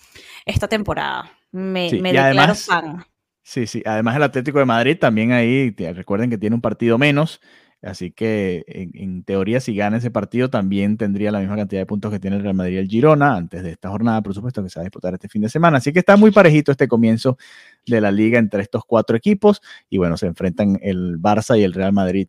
esta 0.44 0.68
temporada. 0.68 1.30
Me, 1.52 1.90
me 2.00 2.12
declaro 2.12 2.54
fan. 2.54 3.04
Sí, 3.42 3.66
sí. 3.66 3.82
Además, 3.86 4.16
el 4.16 4.24
Atlético 4.24 4.58
de 4.58 4.64
Madrid 4.64 4.98
también 4.98 5.32
ahí, 5.32 5.70
recuerden 5.70 6.30
que 6.30 6.38
tiene 6.38 6.54
un 6.56 6.60
partido 6.60 6.98
menos. 6.98 7.40
Así 7.82 8.10
que 8.10 8.64
en, 8.66 9.22
teoría, 9.22 9.60
si 9.60 9.76
gana 9.76 9.98
ese 9.98 10.10
partido, 10.10 10.50
también 10.50 10.96
tendría 10.96 11.30
la 11.30 11.38
misma 11.38 11.54
cantidad 11.54 11.80
de 11.80 11.86
puntos 11.86 12.10
que 12.10 12.18
tiene 12.18 12.36
el 12.36 12.42
Real 12.42 12.54
Madrid 12.54 12.74
y 12.74 12.78
el 12.78 12.88
Girona 12.88 13.36
antes 13.36 13.62
de 13.62 13.70
esta 13.70 13.90
jornada, 13.90 14.22
por 14.22 14.34
supuesto, 14.34 14.62
que 14.64 14.70
se 14.70 14.80
va 14.80 14.82
a 14.82 14.86
disputar 14.86 15.14
este 15.14 15.28
fin 15.28 15.42
de 15.42 15.48
semana. 15.48 15.78
Así 15.78 15.92
que 15.92 16.00
está 16.00 16.16
muy 16.16 16.32
parejito 16.32 16.72
este 16.72 16.88
comienzo 16.88 17.38
de 17.86 18.00
la 18.00 18.10
liga 18.10 18.40
entre 18.40 18.62
estos 18.62 18.82
cuatro 18.84 19.16
equipos. 19.16 19.62
Y 19.88 19.98
bueno, 19.98 20.16
se 20.16 20.26
enfrentan 20.26 20.80
el 20.82 21.20
Barça 21.20 21.56
y 21.56 21.62
el 21.62 21.72
Real 21.72 21.92
Madrid 21.92 22.28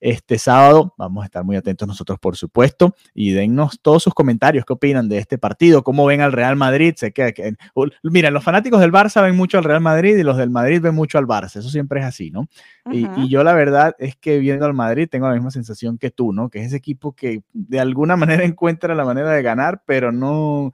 este 0.00 0.38
sábado. 0.38 0.94
Vamos 0.96 1.22
a 1.22 1.26
estar 1.26 1.44
muy 1.44 1.56
atentos 1.56 1.86
nosotros, 1.88 2.18
por 2.18 2.36
supuesto, 2.36 2.94
y 3.14 3.32
dennos 3.32 3.80
todos 3.82 4.02
sus 4.02 4.14
comentarios. 4.14 4.64
¿Qué 4.64 4.72
opinan 4.72 5.08
de 5.08 5.18
este 5.18 5.38
partido? 5.38 5.82
¿Cómo 5.82 6.06
ven 6.06 6.20
al 6.20 6.32
Real 6.32 6.56
Madrid? 6.56 6.94
Sé 6.96 7.12
que, 7.12 7.54
mira, 8.02 8.30
los 8.30 8.44
fanáticos 8.44 8.80
del 8.80 8.92
Barça 8.92 9.22
ven 9.22 9.36
mucho 9.36 9.58
al 9.58 9.64
Real 9.64 9.80
Madrid 9.80 10.16
y 10.16 10.22
los 10.22 10.36
del 10.36 10.50
Madrid 10.50 10.80
ven 10.80 10.94
mucho 10.94 11.18
al 11.18 11.26
Barça. 11.26 11.56
Eso 11.56 11.68
siempre 11.68 12.00
es 12.00 12.06
así, 12.06 12.30
¿no? 12.30 12.48
y, 12.90 13.06
y, 13.20 13.28
yo 13.28 13.44
la 13.44 13.52
verdad 13.52 13.94
es 13.98 14.16
que 14.16 14.38
viendo 14.38 14.64
al 14.64 14.74
Madrid 14.74 15.08
tengo 15.10 15.28
la 15.28 15.34
misma 15.34 15.50
sensación 15.50 15.98
que 15.98 16.10
tú, 16.10 16.32
¿no? 16.32 16.48
Que 16.48 16.60
es 16.60 16.68
ese 16.68 16.76
equipo 16.76 17.12
que 17.12 17.42
de 17.52 17.80
alguna 17.80 18.16
manera 18.16 18.44
encuentra 18.44 18.94
la 18.94 19.04
manera 19.04 19.30
de 19.32 19.42
ganar, 19.42 19.82
pero 19.84 20.12
no 20.12 20.72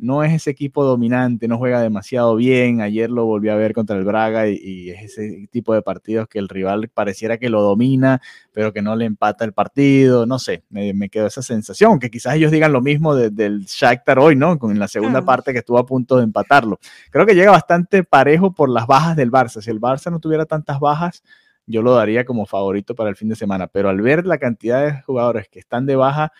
no 0.00 0.24
es 0.24 0.32
ese 0.32 0.50
equipo 0.50 0.84
dominante, 0.84 1.48
no 1.48 1.58
juega 1.58 1.80
demasiado 1.80 2.36
bien. 2.36 2.80
Ayer 2.80 3.10
lo 3.10 3.24
volví 3.24 3.48
a 3.48 3.54
ver 3.54 3.72
contra 3.72 3.96
el 3.96 4.04
Braga 4.04 4.48
y, 4.48 4.90
es 4.90 5.04
ese 5.04 5.48
tipo 5.50 5.74
de 5.74 5.82
partidos 5.82 6.28
que 6.28 6.38
el 6.38 6.48
rival 6.48 6.88
pareciera 6.88 7.38
que 7.38 7.48
lo 7.48 7.62
domina, 7.62 8.20
pero 8.52 8.72
que 8.72 8.82
no 8.82 8.96
le 8.96 9.04
empata 9.04 9.44
el 9.44 9.52
partido. 9.52 10.26
No 10.26 10.38
sé, 10.38 10.64
me, 10.70 11.08
quedó 11.08 11.26
esa 11.26 11.42
sensación, 11.42 11.98
que 11.98 12.10
quizás 12.10 12.34
ellos 12.34 12.50
digan 12.50 12.72
lo 12.72 12.80
mismo 12.80 13.14
del 13.14 13.64
Shakhtar 13.66 14.18
hoy, 14.18 14.36
¿no? 14.36 14.58
Con 14.58 14.78
la 14.78 14.88
segunda 14.88 15.24
parte 15.24 15.52
que 15.52 15.58
estuvo 15.60 15.78
a 15.78 15.86
punto 15.86 16.16
de 16.16 16.24
empatarlo. 16.24 16.78
Creo 17.10 17.26
que 17.26 17.34
llega 17.34 17.50
bastante 17.50 18.04
parejo 18.04 18.52
por 18.52 18.68
las 18.70 18.86
bajas 18.86 19.16
del 19.16 19.30
Barça. 19.30 19.60
Si 19.60 19.70
el 19.70 19.80
Barça 19.80 20.10
no 20.10 20.20
tuviera 20.20 20.46
tantas 20.46 20.80
bajas, 20.80 21.22
yo 21.66 21.82
lo 21.82 21.94
daría 21.94 22.24
como 22.24 22.46
favorito 22.46 22.94
para 22.94 23.10
el 23.10 23.16
fin 23.16 23.28
de 23.28 23.36
semana, 23.36 23.66
pero 23.66 23.88
al 23.88 24.00
ver 24.00 24.26
la 24.26 24.38
cantidad 24.38 24.84
de 24.84 25.02
jugadores 25.02 25.48
que 25.48 25.60
están 25.60 25.86
de 25.86 25.96
baja, 25.96 26.32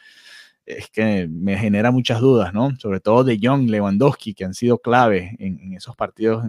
es 0.66 0.88
que 0.90 1.29
me 1.29 1.57
genera 1.59 1.90
muchas 1.90 2.20
dudas, 2.20 2.53
¿no? 2.53 2.75
Sobre 2.77 3.01
todo 3.01 3.25
de 3.25 3.38
John 3.42 3.66
Lewandowski, 3.70 4.35
que 4.35 4.44
han 4.44 4.55
sido 4.55 4.79
clave 4.79 5.37
en, 5.38 5.75
esos 5.75 5.96
partidos 5.96 6.44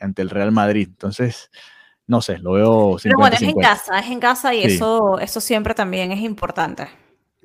ante 0.00 0.22
el 0.22 0.30
Real 0.30 0.52
Madrid. 0.52 0.88
Entonces, 0.90 1.50
no 2.06 2.20
sé, 2.20 2.38
lo 2.38 2.52
veo. 2.52 2.96
Pero 3.02 3.16
bueno, 3.18 3.36
es 3.36 3.42
en 3.42 3.54
casa, 3.54 3.98
es 3.98 4.10
en 4.10 4.20
casa 4.20 4.54
y 4.54 4.64
eso, 4.64 5.18
eso 5.18 5.40
siempre 5.40 5.74
también 5.74 6.12
es 6.12 6.20
importante. 6.20 6.88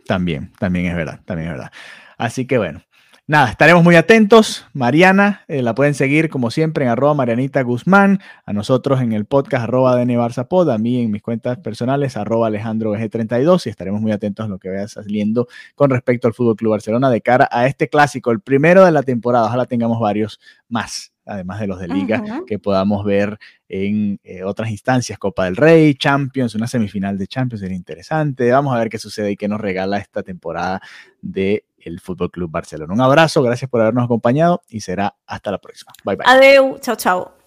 También, 0.06 0.52
también 0.58 0.88
es 0.88 0.96
verdad, 0.96 1.22
también 1.26 1.50
es 1.50 1.54
verdad. 1.56 1.72
Así 2.18 2.46
que 2.46 2.58
bueno, 2.58 2.82
Nada, 3.30 3.52
estaremos 3.52 3.84
muy 3.84 3.96
atentos. 3.96 4.66
Mariana, 4.74 5.44
eh, 5.48 5.62
la 5.62 5.76
pueden 5.76 5.94
seguir 5.94 6.30
como 6.30 6.50
siempre 6.50 6.84
en 6.84 6.90
arroba 6.90 7.14
Marianita 7.14 7.62
Guzmán, 7.62 8.22
a 8.44 8.54
nosotros 8.54 9.02
en 9.02 9.14
el 9.14 9.26
podcast 9.26 9.66
arroba 9.66 9.96
DN 9.96 10.18
Pod, 10.50 10.72
a 10.72 10.80
mí 10.80 11.04
en 11.04 11.12
mis 11.12 11.22
cuentas 11.22 11.60
personales 11.60 12.18
arroba 12.18 12.48
Alejandro 12.48 12.92
32 12.92 13.68
y 13.68 13.70
estaremos 13.70 14.02
muy 14.02 14.12
atentos 14.12 14.48
a 14.48 14.50
lo 14.50 14.58
que 14.58 14.70
vaya 14.70 14.88
saliendo 14.88 15.48
con 15.76 15.92
respecto 15.92 16.28
al 16.28 16.34
Fútbol 16.34 16.56
Club 16.56 16.72
Barcelona 16.72 17.12
de 17.12 17.22
cara 17.22 17.48
a 17.52 17.68
este 17.68 17.88
clásico, 17.88 18.32
el 18.32 18.40
primero 18.40 18.84
de 18.84 18.92
la 18.92 19.04
temporada. 19.04 19.46
Ojalá 19.46 19.68
tengamos 19.68 20.00
varios 20.00 20.40
más 20.68 21.14
además 21.30 21.60
de 21.60 21.68
los 21.68 21.80
de 21.80 21.88
liga, 21.88 22.24
que 22.48 22.58
podamos 22.58 23.06
ver 23.06 23.38
en 23.68 24.20
eh, 24.24 24.44
otras 24.44 24.72
instancias, 24.72 25.20
Copa 25.20 25.46
del 25.46 25.56
Rey, 25.56 25.94
Champions, 25.94 26.56
una 26.56 26.66
semifinal 26.66 27.20
de 27.20 27.28
Champions 27.28 27.62
sería 27.62 27.78
interesante. 27.78 28.50
Vamos 28.50 28.76
a 28.76 28.80
ver 28.80 28.90
qué 28.90 28.98
sucede 28.98 29.30
y 29.30 29.38
qué 29.38 29.48
nos 29.48 29.62
regala 29.62 30.00
esta 30.00 30.24
temporada 30.24 30.82
de 31.22 31.66
el 31.84 32.00
Fútbol 32.00 32.32
Club 32.32 32.52
Barcelona. 32.52 32.94
Un 32.94 33.02
abrazo, 33.02 33.42
gracias 33.42 33.70
por 33.70 33.82
habernos 33.82 34.06
acompañado 34.06 34.62
y 34.68 34.82
será 34.82 35.16
hasta 35.26 35.52
la 35.52 35.60
próxima. 35.60 35.92
Bye 36.04 36.16
bye. 36.16 36.26
Adeu, 36.28 36.78
chao, 36.80 36.96
chao. 36.96 37.39